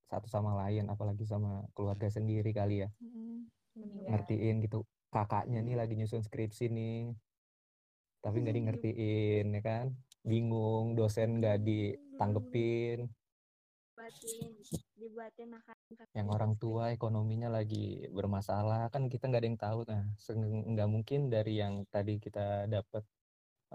satu 0.08 0.26
sama 0.30 0.56
lain 0.64 0.88
apalagi 0.88 1.24
sama 1.28 1.66
keluarga 1.76 2.08
sendiri 2.08 2.50
kali 2.56 2.82
ya 2.86 2.88
Mm. 2.98 3.46
Iya. 3.76 4.06
ngertiin 4.10 4.56
gitu 4.64 4.78
kakaknya 5.14 5.60
nih 5.66 5.76
lagi 5.80 5.94
nyusun 5.98 6.22
skripsi 6.24 6.64
nih 6.72 7.14
tapi 8.24 8.40
nggak 8.40 8.56
di 8.56 8.62
ngertiin 8.64 9.46
ya 9.52 9.60
kan? 9.60 9.86
Bingung 10.24 10.96
dosen 10.96 11.44
nggak 11.44 11.60
ditanggepin. 11.60 13.04
Dibuatin, 13.94 14.50
dibuatin 14.96 15.48
makan 15.52 15.76
yang 16.16 16.28
orang 16.32 16.56
tua 16.56 16.90
ekonominya 16.90 17.52
lagi 17.52 18.08
bermasalah 18.08 18.88
kan 18.88 19.12
kita 19.12 19.28
nggak 19.28 19.42
ada 19.44 19.48
yang 19.52 19.60
tahu. 19.60 19.80
Nah 19.84 20.04
nggak 20.72 20.88
mungkin 20.88 21.28
dari 21.28 21.60
yang 21.60 21.84
tadi 21.92 22.16
kita 22.16 22.64
dapat 22.64 23.04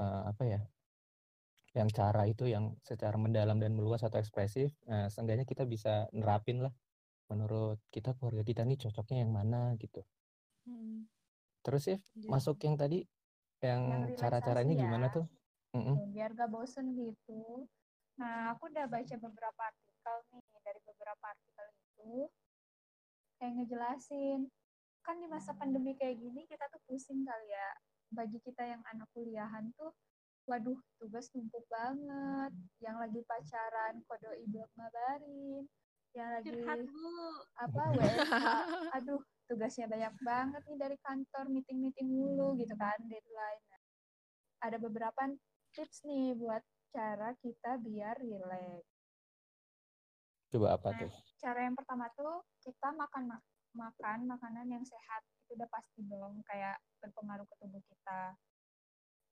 eh, 0.02 0.24
apa 0.34 0.44
ya 0.50 0.62
yang 1.78 1.90
cara 1.94 2.26
itu 2.26 2.50
yang 2.50 2.74
secara 2.82 3.14
mendalam 3.22 3.62
dan 3.62 3.78
meluas 3.78 4.02
atau 4.02 4.18
ekspresif 4.18 4.74
nah 4.90 5.06
seenggaknya 5.06 5.46
kita 5.46 5.70
bisa 5.70 6.10
nerapin 6.10 6.66
lah. 6.66 6.74
Menurut 7.30 7.78
kita 7.94 8.18
keluarga 8.18 8.42
kita 8.42 8.66
nih 8.66 8.82
cocoknya 8.82 9.22
yang 9.22 9.30
mana 9.30 9.78
gitu. 9.78 10.02
Mm, 10.66 11.06
terus 11.62 11.86
sih 11.86 11.98
iya. 12.18 12.30
masuk 12.30 12.58
yang 12.66 12.74
tadi 12.74 13.06
yang 13.60 13.82
Yang 13.86 14.04
cara-caranya 14.18 14.74
relaksasi 14.74 14.84
gimana 14.88 15.06
ya. 15.08 15.16
tuh 15.16 15.26
Mm-mm. 15.70 15.96
Tuh, 16.02 16.08
biar 16.10 16.30
gak 16.34 16.50
bosen 16.50 16.86
gitu. 16.98 17.70
Nah, 18.18 18.52
aku 18.58 18.74
udah 18.74 18.90
baca 18.90 19.16
beberapa 19.22 19.62
artikel 19.64 20.16
nih 20.34 20.44
dari 20.66 20.80
beberapa 20.82 21.26
artikel 21.30 21.66
itu 21.78 22.26
kayak 23.40 23.54
ngejelasin 23.56 24.50
kan 25.00 25.16
di 25.22 25.28
masa 25.32 25.56
pandemi 25.56 25.96
kayak 25.96 26.20
gini 26.20 26.44
kita 26.50 26.66
tuh 26.74 26.82
pusing 26.90 27.22
kali 27.24 27.48
ya. 27.48 27.70
Bagi 28.10 28.42
kita 28.42 28.66
yang 28.66 28.82
anak 28.90 29.08
kuliahan 29.14 29.70
tuh 29.78 29.94
waduh 30.50 30.76
tugas 30.98 31.30
numpuk 31.38 31.64
banget. 31.70 32.52
Yang 32.82 32.96
lagi 33.06 33.22
pacaran 33.30 34.02
kode 34.10 34.30
ibu 34.42 34.66
ngabarin. 34.74 35.64
Yang 36.18 36.30
lagi 36.34 36.50
curhat 36.50 36.80
bu. 36.90 37.14
apa 37.62 37.82
WFH. 37.94 38.46
Aduh, 38.98 39.22
tugasnya 39.50 39.90
banyak 39.90 40.14
banget 40.22 40.62
nih 40.70 40.78
dari 40.78 40.98
kantor, 41.02 41.50
meeting-meeting 41.50 42.06
mulu 42.06 42.54
gitu 42.62 42.78
kan, 42.78 42.96
deadline. 43.10 43.64
Nah, 43.66 43.82
ada 44.62 44.78
beberapa 44.78 45.22
tips 45.74 46.06
nih 46.06 46.38
buat 46.38 46.62
cara 46.94 47.34
kita 47.42 47.82
biar 47.82 48.22
relax. 48.22 48.86
coba 50.50 50.74
apa 50.82 50.90
Nah. 50.90 51.00
tuh 51.06 51.12
Cara 51.38 51.60
yang 51.62 51.78
pertama 51.78 52.10
tuh 52.18 52.42
kita 52.66 52.90
makan 52.90 53.30
ma- 53.30 53.46
makan 53.78 54.26
makanan 54.26 54.66
yang 54.66 54.82
sehat. 54.82 55.22
Itu 55.46 55.54
udah 55.54 55.70
pasti 55.70 56.02
dong 56.10 56.42
kayak 56.42 56.82
berpengaruh 57.06 57.46
ke 57.46 57.56
tubuh 57.62 57.82
kita. 57.86 58.34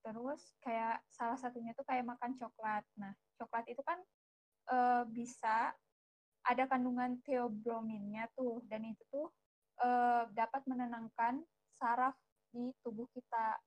Terus 0.06 0.42
kayak 0.62 1.02
salah 1.10 1.36
satunya 1.42 1.74
tuh 1.74 1.82
kayak 1.90 2.06
makan 2.06 2.38
coklat. 2.38 2.86
Nah, 3.02 3.18
coklat 3.42 3.66
itu 3.66 3.82
kan 3.82 3.98
eh, 4.70 5.04
bisa 5.10 5.74
ada 6.48 6.64
kandungan 6.70 7.20
theobrominnya 7.26 8.30
tuh 8.38 8.64
dan 8.70 8.86
itu 8.88 9.04
tuh 9.12 9.28
eh, 9.78 10.24
dapat 10.32 10.62
menenangkan 10.66 11.42
saraf 11.72 12.18
di 12.50 12.74
tubuh 12.82 13.06
kita. 13.12 13.58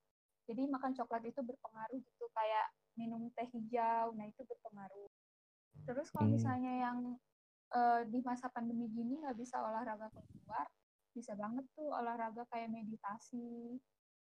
Jadi 0.44 0.66
makan 0.66 0.92
coklat 0.92 1.22
itu 1.22 1.40
berpengaruh 1.40 1.94
gitu 1.96 2.26
kayak 2.30 2.66
minum 2.98 3.30
teh 3.32 3.46
hijau, 3.46 4.10
nah 4.12 4.26
itu 4.26 4.42
berpengaruh. 4.42 5.06
Terus 5.86 6.10
kalau 6.10 6.26
Hmm. 6.26 6.34
misalnya 6.36 6.72
yang 6.80 6.98
eh, 7.70 8.02
di 8.04 8.18
masa 8.20 8.50
pandemi 8.50 8.90
gini 8.90 9.22
nggak 9.22 9.38
bisa 9.38 9.62
olahraga 9.62 10.10
keluar, 10.10 10.66
bisa 11.14 11.38
banget 11.38 11.62
tuh 11.70 11.86
olahraga 11.86 12.42
kayak 12.50 12.66
meditasi, 12.66 13.78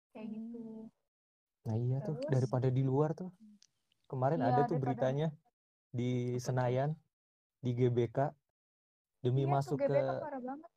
kayak 0.10 0.28
Hmm. 0.28 0.34
gitu. 0.34 0.68
Nah 1.68 1.76
iya 1.76 2.00
tuh 2.00 2.16
Terus? 2.16 2.32
daripada 2.32 2.72
di 2.72 2.80
luar 2.82 3.12
tuh. 3.12 3.36
Kemarin 4.08 4.40
Iya, 4.40 4.48
ada 4.48 4.62
tuh 4.64 4.80
daripada- 4.80 4.84
beritanya 4.96 5.28
di 5.92 6.12
tuh? 6.34 6.40
Senayan 6.40 6.96
di 7.60 7.72
GBK 7.74 8.32
demi 9.20 9.44
Iya 9.44 9.48
tuh 9.48 9.54
masuk 9.60 9.78
ke 9.78 9.92
GBK 9.92 10.10
parah 10.20 10.40
banget. 10.40 10.72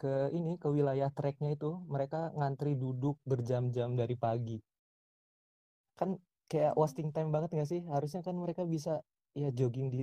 Ke 0.00 0.12
ini 0.38 0.52
ke 0.62 0.68
wilayah 0.76 1.10
treknya 1.16 1.50
itu 1.56 1.70
mereka 1.94 2.30
ngantri 2.38 2.72
duduk 2.82 3.16
berjam-jam 3.30 3.90
dari 4.00 4.14
pagi. 4.24 4.56
Kan 5.98 6.10
kayak 6.50 6.72
Hmm. 6.74 6.80
wasting 6.80 7.08
time 7.14 7.30
banget 7.34 7.50
nggak 7.54 7.68
sih? 7.72 7.80
Harusnya 7.94 8.20
kan 8.26 8.34
mereka 8.44 8.62
bisa 8.74 9.02
ya 9.34 9.48
jogging 9.58 9.86
di 9.94 9.98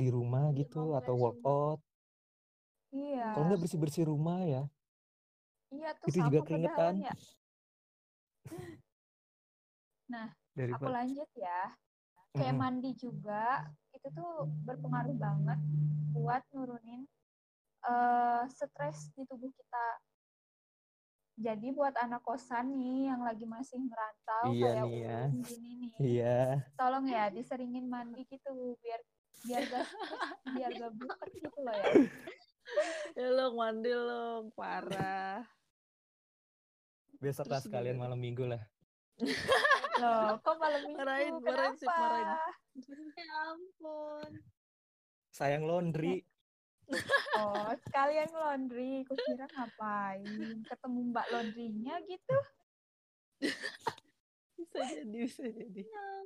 di 0.00 0.06
rumah 0.16 0.44
Iya, 0.50 0.58
gitu 0.60 0.78
atau 0.98 1.14
workout. 1.22 1.78
Iya. 2.90 3.22
Kalau 3.34 3.44
nggak 3.46 3.60
bersih-bersih 3.62 4.04
rumah 4.10 4.38
ya. 4.54 4.62
Iya 5.70 5.88
tuh 6.00 6.08
Itu 6.10 6.18
sama 6.18 6.30
juga 6.34 6.38
keringetan. 6.46 6.94
ya. 7.06 7.14
Nah, 10.10 10.26
aku 10.34 10.58
Daripada 10.58 10.90
lanjut 10.98 11.28
ya. 11.38 11.60
Kayak 12.34 12.54
mandi 12.62 12.90
juga 12.94 13.42
itu 13.94 14.06
tuh 14.14 14.30
berpengaruh 14.66 15.16
banget 15.18 15.58
buat 16.14 16.42
nurunin 16.54 17.06
eh, 17.82 18.42
stres 18.48 19.12
di 19.12 19.22
tubuh 19.24 19.48
kita. 19.48 19.86
Jadi 21.40 21.72
buat 21.72 21.96
anak 21.96 22.20
kosan 22.20 22.76
nih 22.76 23.08
yang 23.08 23.24
lagi 23.24 23.48
masih 23.48 23.80
merantau 23.80 24.52
Iya 24.52 24.70
kayak 24.76 24.84
nih 24.84 25.00
ya. 25.00 25.20
Gini 25.32 25.70
nih, 25.72 25.92
Iya. 25.96 26.40
tolong 26.76 27.06
ya 27.08 27.32
diseringin 27.32 27.88
mandi 27.88 28.28
gitu 28.28 28.76
biar 28.78 29.00
biar 29.40 29.62
gak 29.64 29.86
biar 30.52 30.70
gak 30.76 30.92
butek 31.00 31.30
gitu 31.32 31.58
loh 31.64 31.72
ya. 31.72 31.92
Ya 33.16 33.28
lo 33.32 33.56
mandi 33.56 33.88
lo 33.88 34.52
parah. 34.52 35.40
Besok 37.16 37.48
lah 37.48 37.60
sekalian 37.60 37.96
gimana? 37.96 38.12
malam 38.12 38.20
minggu 38.20 38.44
lah. 38.44 38.62
Loh, 39.96 40.36
kok 40.40 40.56
malam 40.56 40.80
minggu? 40.86 40.96
Marahin, 41.00 41.34
marahin, 41.40 41.74
sip, 41.76 41.88
marahin. 42.00 42.28
Ya 43.16 43.36
ampun. 43.48 44.30
Sayang 45.30 45.64
laundry. 45.64 46.20
Oh, 47.38 47.70
sekalian 47.86 48.30
laundry. 48.34 49.06
Kukira 49.06 49.46
ngapain? 49.46 50.26
Ketemu 50.66 50.98
mbak 51.14 51.26
laundrynya 51.30 51.94
gitu. 52.04 52.36
Bisa 54.60 54.76
jadi, 54.84 55.18
bisa 55.24 55.44
jadi. 55.48 55.82
Nah, 55.88 56.20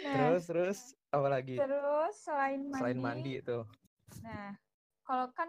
Terus 0.00 0.42
terus 0.46 0.78
apa 1.08 1.28
lagi? 1.32 1.56
terus 1.56 2.14
selain 2.20 2.60
mandi, 2.68 2.80
Selain 2.80 3.00
mandi 3.00 3.32
itu. 3.40 3.58
nah, 4.20 4.52
kalau 5.04 5.26
kan 5.32 5.48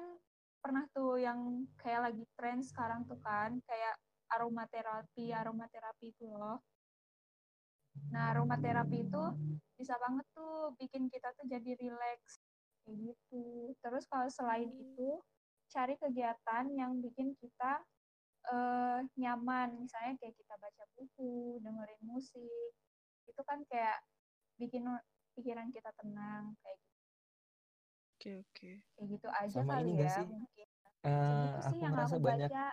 pernah 0.63 0.83
tuh 0.95 1.19
yang 1.19 1.67
kayak 1.75 2.11
lagi 2.11 2.23
tren 2.39 2.63
sekarang 2.63 3.03
tuh 3.03 3.19
kan, 3.19 3.59
kayak 3.67 3.95
aromaterapi, 4.31 5.35
aromaterapi 5.35 6.15
itu 6.15 6.27
loh. 6.31 6.63
Nah, 8.15 8.31
aromaterapi 8.31 9.11
itu 9.11 9.23
bisa 9.75 9.99
banget 9.99 10.23
tuh 10.31 10.71
bikin 10.79 11.11
kita 11.11 11.35
tuh 11.35 11.45
jadi 11.51 11.75
relax 11.75 12.39
kayak 12.85 12.97
gitu. 13.13 13.43
Terus 13.83 14.03
kalau 14.11 14.27
selain 14.31 14.69
itu, 14.71 15.09
cari 15.73 15.95
kegiatan 16.01 16.65
yang 16.75 16.91
bikin 17.05 17.33
kita 17.41 17.81
eh, 18.53 18.99
nyaman, 19.21 19.69
misalnya 19.85 20.13
kayak 20.21 20.35
kita 20.39 20.55
baca 20.63 20.83
buku, 20.97 21.61
dengerin 21.65 22.01
musik, 22.05 22.71
itu 23.29 23.41
kan 23.49 23.59
kayak 23.71 23.99
bikin 24.61 24.83
pikiran 25.37 25.69
kita 25.75 25.91
tenang 25.99 26.55
kayak 26.63 26.77
gitu. 26.81 26.99
Oke, 28.15 28.31
oke. 28.43 28.69
Kayak 28.95 29.07
gitu 29.17 29.27
aja 29.43 29.61
Sama 29.61 29.73
kali 29.73 29.91
ini 29.91 30.05
ya 30.05 30.15
sih? 30.15 30.27
mungkin. 30.31 30.67
Eh, 31.05 31.11
Segitu 31.25 31.59
sih 31.67 31.77
aku 31.77 31.83
yang 31.83 31.95
merasa 31.95 32.17
aku 32.17 32.17
banyak 32.27 32.51
baca. 32.51 32.63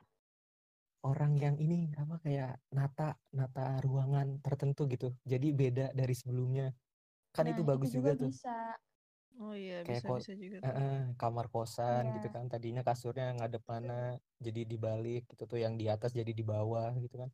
orang 1.10 1.32
yang 1.44 1.56
ini 1.64 1.90
apa 2.02 2.14
kayak 2.24 2.50
nata 2.76 3.08
nata 3.38 3.64
ruangan 3.86 4.28
tertentu 4.44 4.82
gitu. 4.94 5.08
Jadi 5.32 5.46
beda 5.60 5.86
dari 5.94 6.14
sebelumnya. 6.20 6.66
Kan 7.36 7.46
Nah, 7.46 7.52
itu 7.52 7.62
bagus 7.70 7.90
juga, 7.96 8.12
tuh. 8.18 8.32
bisa. 8.32 8.74
Oh 9.38 9.54
iya, 9.54 9.86
Kayak 9.86 10.02
bisa, 10.02 10.08
ko- 10.10 10.18
bisa 10.18 10.32
juga 10.34 10.56
Eh, 10.58 10.66
tuh. 10.66 10.74
eh, 10.82 11.00
kamar 11.14 11.46
kosan 11.54 12.04
gitu 12.18 12.26
Iya. 12.26 12.34
kan. 12.34 12.44
Tadinya 12.50 12.82
kasurnya 12.82 13.26
ngadep 13.38 13.62
mana, 13.70 14.18
jadi 14.42 14.60
dibalik 14.66 15.22
gitu 15.30 15.44
tuh 15.46 15.58
yang 15.62 15.78
di 15.78 15.86
atas 15.86 16.10
jadi 16.10 16.32
di 16.34 16.42
bawah 16.42 16.90
gitu 16.98 17.14
kan. 17.22 17.30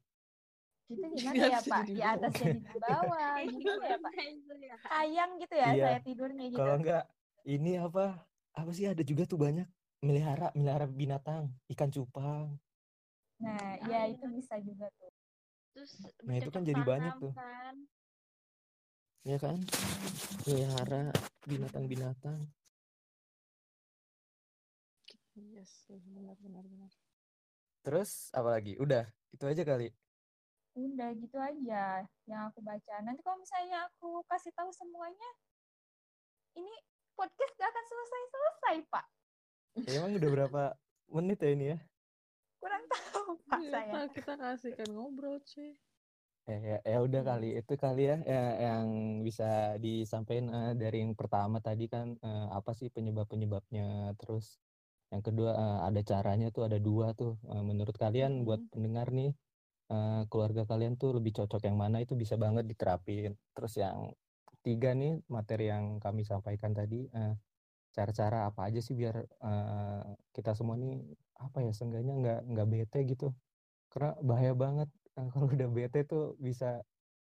Itu 0.93 1.01
gimana 1.17 1.45
ya 1.49 1.61
Pak? 1.65 1.83
Di 1.89 1.97
atas 2.05 2.33
jadi 2.37 2.61
di 2.61 2.77
bawah 2.77 3.35
gitu 3.57 3.73
ya 3.81 3.97
Pak? 3.97 4.13
Itu 4.21 4.55
ya. 4.61 4.77
Kayang 4.85 5.31
gitu 5.41 5.55
ya 5.57 5.69
Iya. 5.73 5.85
saya 5.89 6.01
tidurnya 6.05 6.45
gitu. 6.53 6.59
Kalau 6.61 6.75
enggak 6.77 7.05
ini 7.49 7.73
apa? 7.81 8.05
Apa 8.55 8.71
sih 8.71 8.87
ada 8.87 9.03
juga 9.03 9.25
tuh 9.25 9.41
banyak 9.41 9.67
melihara 10.05 10.53
melihara 10.53 10.85
binatang, 10.85 11.57
ikan 11.73 11.89
cupang. 11.89 12.61
Nah, 13.41 13.81
ya 13.89 14.07
itu 14.13 14.29
bisa 14.29 14.61
juga 14.61 14.93
tuh. 15.01 15.11
Terus 15.75 15.91
Nah, 16.29 16.37
itu 16.39 16.51
kan 16.53 16.63
jadi 16.63 16.83
banyak 16.85 17.15
tuh. 17.19 17.33
kan. 17.33 17.75
Ya 19.25 19.41
kan? 19.41 19.57
Melihara 20.45 21.09
binatang-binatang. 21.49 22.45
Yes, 25.33 25.89
benar, 25.89 26.37
benar, 26.45 26.61
benar. 26.69 26.93
Terus 27.81 28.29
apa 28.37 28.53
lagi? 28.53 28.77
Udah, 28.77 29.09
itu 29.33 29.45
aja 29.49 29.65
kali. 29.65 29.89
Udah 30.77 31.09
gitu 31.17 31.41
aja 31.41 32.05
yang 32.29 32.53
aku 32.53 32.61
baca. 32.61 33.01
Nanti 33.01 33.25
kalau 33.25 33.41
misalnya 33.41 33.89
aku 33.89 34.21
kasih 34.29 34.53
tahu 34.53 34.69
semuanya, 34.77 35.31
ini 36.61 36.75
podcast 37.17 37.57
gak 37.57 37.73
akan 37.73 37.85
selesai-selesai, 37.89 38.77
Pak. 38.93 39.07
Ya, 39.89 40.05
emang 40.05 40.21
udah 40.21 40.31
berapa 40.37 40.63
menit 41.17 41.41
ya 41.41 41.51
ini 41.57 41.65
ya? 41.73 41.79
Kurang 42.61 42.85
tahu, 42.93 43.41
Pak, 43.49 43.59
Iya, 43.65 43.71
saya. 43.73 43.93
Pak, 43.97 44.07
kita 44.21 44.33
kasihkan 44.37 44.89
ngobrol, 44.93 45.41
cuy. 45.41 45.73
Ya, 46.45 46.57
ya, 46.61 46.77
ya 46.93 46.97
udah 47.07 47.21
Hmm. 47.25 47.29
kali 47.31 47.47
itu 47.57 47.73
kali 47.85 48.01
ya, 48.11 48.17
ya 48.33 48.41
yang 48.69 48.87
bisa 49.27 49.45
disampaikan 49.85 50.47
eh, 50.53 50.73
dari 50.83 50.97
yang 51.01 51.17
pertama 51.21 51.57
tadi 51.67 51.85
kan 51.95 52.07
eh, 52.21 52.47
apa 52.59 52.71
sih 52.79 52.89
penyebab-penyebabnya. 52.93 54.13
Terus 54.21 54.45
yang 55.13 55.23
kedua 55.27 55.51
eh, 55.63 55.79
ada 55.89 56.01
caranya 56.11 56.47
tuh 56.55 56.63
ada 56.69 56.77
dua 56.89 57.07
tuh. 57.21 57.33
Eh, 57.49 57.63
menurut 57.71 57.97
kalian 57.97 58.45
buat 58.47 58.61
Mm-mm. 58.61 58.73
pendengar 58.73 59.09
nih 59.19 59.29
eh, 59.93 60.23
keluarga 60.31 60.63
kalian 60.71 60.95
tuh 61.03 61.11
lebih 61.19 61.33
cocok 61.39 61.61
yang 61.69 61.79
mana? 61.85 61.97
Itu 62.05 62.15
bisa 62.23 62.37
banget 62.45 62.65
diterapin. 62.71 63.31
Terus 63.57 63.73
yang 63.85 63.99
ketiga 64.51 64.89
nih 65.01 65.13
materi 65.37 65.65
yang 65.73 65.85
kami 66.05 66.23
sampaikan 66.31 66.73
tadi 66.79 66.97
eh, 67.19 67.33
cara-cara 67.97 68.37
apa 68.51 68.61
aja 68.69 68.81
sih 68.87 68.95
biar 69.01 69.17
eh, 69.47 70.03
kita 70.37 70.53
semua 70.59 70.77
nih 70.83 70.93
apa 71.45 71.59
ya 71.67 71.71
seenggaknya 71.77 72.13
nggak 72.21 72.39
nggak 72.53 72.69
bete 72.73 72.99
gitu? 73.13 73.27
Karena 73.93 74.11
bahaya 74.29 74.53
banget 74.65 74.89
kalau 75.15 75.47
udah 75.51 75.69
bete 75.71 76.03
tuh 76.07 76.35
bisa 76.43 76.83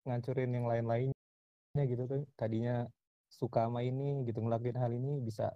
ngancurin 0.07 0.51
yang 0.55 0.65
lain-lainnya 0.65 1.83
gitu 1.87 2.03
tuh. 2.07 2.21
Tadinya 2.39 2.87
suka 3.29 3.67
sama 3.67 3.83
ini 3.83 4.23
gitu 4.23 4.39
ngelakuin 4.39 4.77
hal 4.79 4.91
ini 4.95 5.19
bisa 5.19 5.51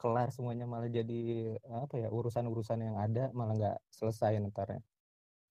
kelar 0.00 0.32
semuanya 0.32 0.64
malah 0.64 0.88
jadi 0.88 1.54
apa 1.68 2.00
ya 2.00 2.08
urusan-urusan 2.08 2.80
yang 2.80 2.96
ada 2.96 3.28
malah 3.36 3.52
nggak 3.52 3.78
selesai 3.92 4.40
ntarnya 4.48 4.80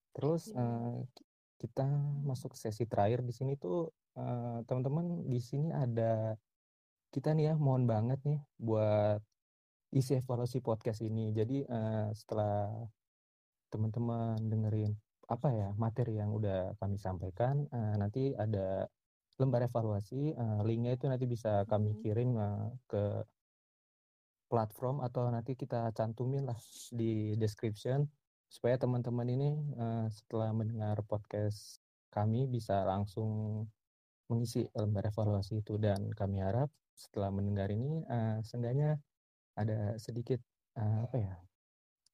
terus 0.10 0.50
ki- 1.14 1.28
kita 1.62 1.86
masuk 2.26 2.58
sesi 2.58 2.90
terakhir 2.90 3.22
di 3.22 3.30
sini 3.30 3.54
tuh 3.60 3.94
eh, 4.18 4.60
teman-teman 4.66 5.28
di 5.30 5.40
sini 5.40 5.70
ada 5.70 6.34
kita 7.14 7.36
nih 7.38 7.52
ya 7.52 7.54
mohon 7.60 7.86
banget 7.86 8.20
nih 8.26 8.40
buat 8.58 9.22
isi 9.90 10.22
evaluasi 10.22 10.62
podcast 10.62 11.02
ini. 11.02 11.34
Jadi 11.34 11.66
eh, 11.66 12.08
setelah 12.14 12.70
teman-teman 13.70 14.38
dengerin 14.50 14.94
apa 15.30 15.48
ya 15.54 15.70
materi 15.78 16.18
yang 16.18 16.34
udah 16.34 16.74
kami 16.82 16.98
sampaikan 16.98 17.70
eh, 17.70 17.96
nanti 18.02 18.34
ada 18.34 18.90
lembar 19.40 19.70
evaluasi 19.70 20.34
eh, 20.34 20.60
linknya 20.66 20.98
itu 20.98 21.06
nanti 21.06 21.26
bisa 21.30 21.64
kami 21.70 21.96
kirim 22.02 22.36
eh, 22.36 22.68
ke 22.90 23.04
platform 24.50 25.06
atau 25.06 25.30
nanti 25.30 25.54
kita 25.54 25.94
cantumin 25.94 26.50
lah 26.50 26.58
di 26.90 27.38
description 27.38 28.10
supaya 28.50 28.76
teman-teman 28.82 29.30
ini 29.30 29.50
eh, 29.78 30.08
setelah 30.10 30.50
mendengar 30.52 30.98
podcast 31.06 31.78
kami 32.10 32.50
bisa 32.50 32.82
langsung 32.84 33.64
mengisi 34.30 34.66
lembar 34.74 35.10
evaluasi 35.10 35.62
itu. 35.62 35.78
Dan 35.78 36.10
kami 36.18 36.42
harap 36.42 36.70
setelah 36.98 37.30
mendengar 37.30 37.70
ini 37.70 38.02
eh, 38.10 38.38
seenggaknya 38.42 38.98
ada 39.54 39.96
sedikit 40.02 40.42
eh, 40.78 41.00
apa 41.06 41.18
ya 41.18 41.34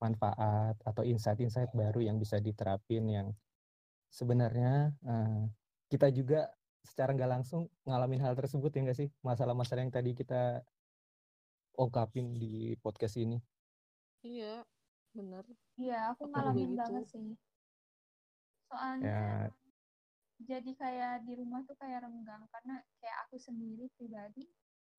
manfaat 0.04 0.76
atau 0.84 1.04
insight-insight 1.08 1.72
baru 1.74 2.00
yang 2.04 2.18
bisa 2.20 2.38
diterapin 2.40 3.04
yang 3.08 3.28
sebenarnya 4.12 4.96
eh, 5.04 5.42
kita 5.92 6.08
juga 6.12 6.52
secara 6.86 7.12
nggak 7.18 7.32
langsung 7.42 7.68
ngalamin 7.88 8.22
hal 8.22 8.34
tersebut 8.38 8.70
ya 8.70 8.80
nggak 8.86 8.98
sih 9.02 9.10
masalah-masalah 9.26 9.82
yang 9.82 9.94
tadi 9.94 10.12
kita 10.14 10.62
ungkapin 11.76 12.36
di 12.36 12.76
podcast 12.80 13.16
ini. 13.20 13.38
Iya, 14.24 14.64
bener. 15.16 15.44
Iya, 15.78 15.98
aku 16.16 16.24
Aku 16.26 16.32
ngalamin 16.32 16.72
gitu. 16.74 16.82
banget 16.82 17.04
sih. 17.12 17.28
Soalnya 18.72 19.08
Ya, 19.08 19.52
jadi 20.42 20.72
kayak 20.76 21.14
di 21.28 21.34
rumah 21.40 21.64
tuh 21.64 21.78
kayak 21.80 22.04
renggang 22.04 22.44
karena 22.52 22.84
kayak 23.00 23.18
aku 23.28 23.36
sendiri 23.40 23.88
pribadi 23.96 24.44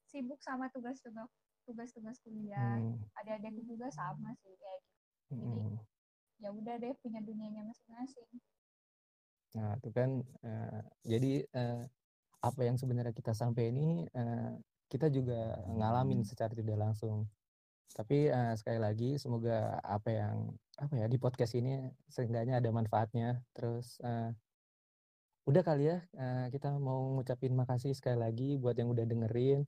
sibuk 0.09 0.41
sama 0.41 0.73
tugas-tugas 0.73 1.29
tugas-tugas 1.67 2.23
kuliah. 2.23 2.79
hmm, 2.79 3.03
Adik-adikku 3.19 3.67
juga 3.67 3.91
sama 3.91 4.33
sih 4.41 4.55
kayak 4.57 4.81
gitu. 4.87 5.05
Jadi 5.35 5.59
hmm. 5.59 5.77
ya 6.41 6.49
udah 6.55 6.75
deh 6.79 6.95
punya 7.03 7.21
dunianya 7.21 7.67
masing-masing. 7.67 8.31
Nah, 9.57 9.73
itu 9.81 9.89
kan 9.91 10.11
eh, 10.45 10.83
jadi 11.03 11.33
eh, 11.51 11.83
apa 12.45 12.61
yang 12.63 12.77
sebenarnya 12.77 13.17
kita 13.17 13.33
sampai 13.33 13.73
ini 13.73 14.07
eh, 14.07 14.53
kita 14.87 15.11
juga 15.11 15.59
ngalamin 15.67 16.23
secara 16.23 16.53
tidak 16.55 16.79
langsung. 16.79 17.27
Tapi 17.97 18.29
eh, 18.29 18.55
sekali 18.55 18.79
lagi 18.79 19.17
semoga 19.17 19.81
apa 19.81 20.11
yang 20.13 20.37
apa 20.77 20.93
ya 20.93 21.07
di 21.09 21.17
podcast 21.17 21.57
ini 21.57 21.89
seenggaknya 22.13 22.61
ada 22.61 22.71
manfaatnya. 22.71 23.41
Terus 23.57 23.97
eh, 24.05 24.31
udah 25.47 25.63
kali 25.63 25.87
ya 25.87 26.03
kita 26.51 26.75
mau 26.75 27.07
ngucapin 27.15 27.55
makasih 27.55 27.95
sekali 27.95 28.19
lagi 28.19 28.49
buat 28.59 28.75
yang 28.75 28.91
udah 28.91 29.07
dengerin. 29.07 29.63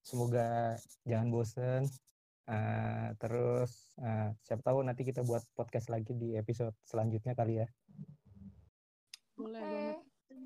Semoga 0.00 0.76
jangan 1.04 1.28
bosen. 1.28 1.82
Eh, 2.50 3.08
terus 3.22 3.94
eh, 4.02 4.34
siapa 4.42 4.62
tahu 4.66 4.82
nanti 4.82 5.06
kita 5.06 5.22
buat 5.22 5.46
podcast 5.54 5.86
lagi 5.86 6.10
di 6.18 6.34
episode 6.34 6.74
selanjutnya 6.82 7.38
kali 7.38 7.62
ya. 7.62 7.66
Boleh. 9.38 9.94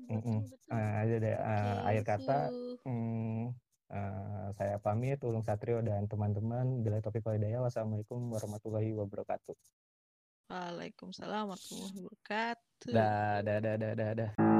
Eh, 0.05 0.93
aja 1.01 1.15
deh 1.17 1.33
eh, 1.33 1.77
akhir 1.81 2.03
kata 2.05 2.39
Hmm, 2.85 3.49
eh, 3.89 4.47
saya 4.53 4.77
pamit 4.77 5.17
Ulung 5.25 5.41
Satrio 5.41 5.81
dan 5.81 6.05
teman-teman. 6.05 6.85
Bila 6.85 7.01
topik 7.01 7.25
walhidayah. 7.25 7.65
Wassalamualaikum 7.65 8.29
warahmatullahi 8.29 8.93
wabarakatuh. 8.93 9.57
Waalaikumsalam 10.53 11.49
warahmatullahi 11.49 11.97
wabarakatuh. 12.05 12.93
Dah, 12.93 13.41
dah, 13.41 13.57
dah, 13.57 13.75
dah, 13.81 13.93
dah, 13.97 14.11
dah. 14.13 14.54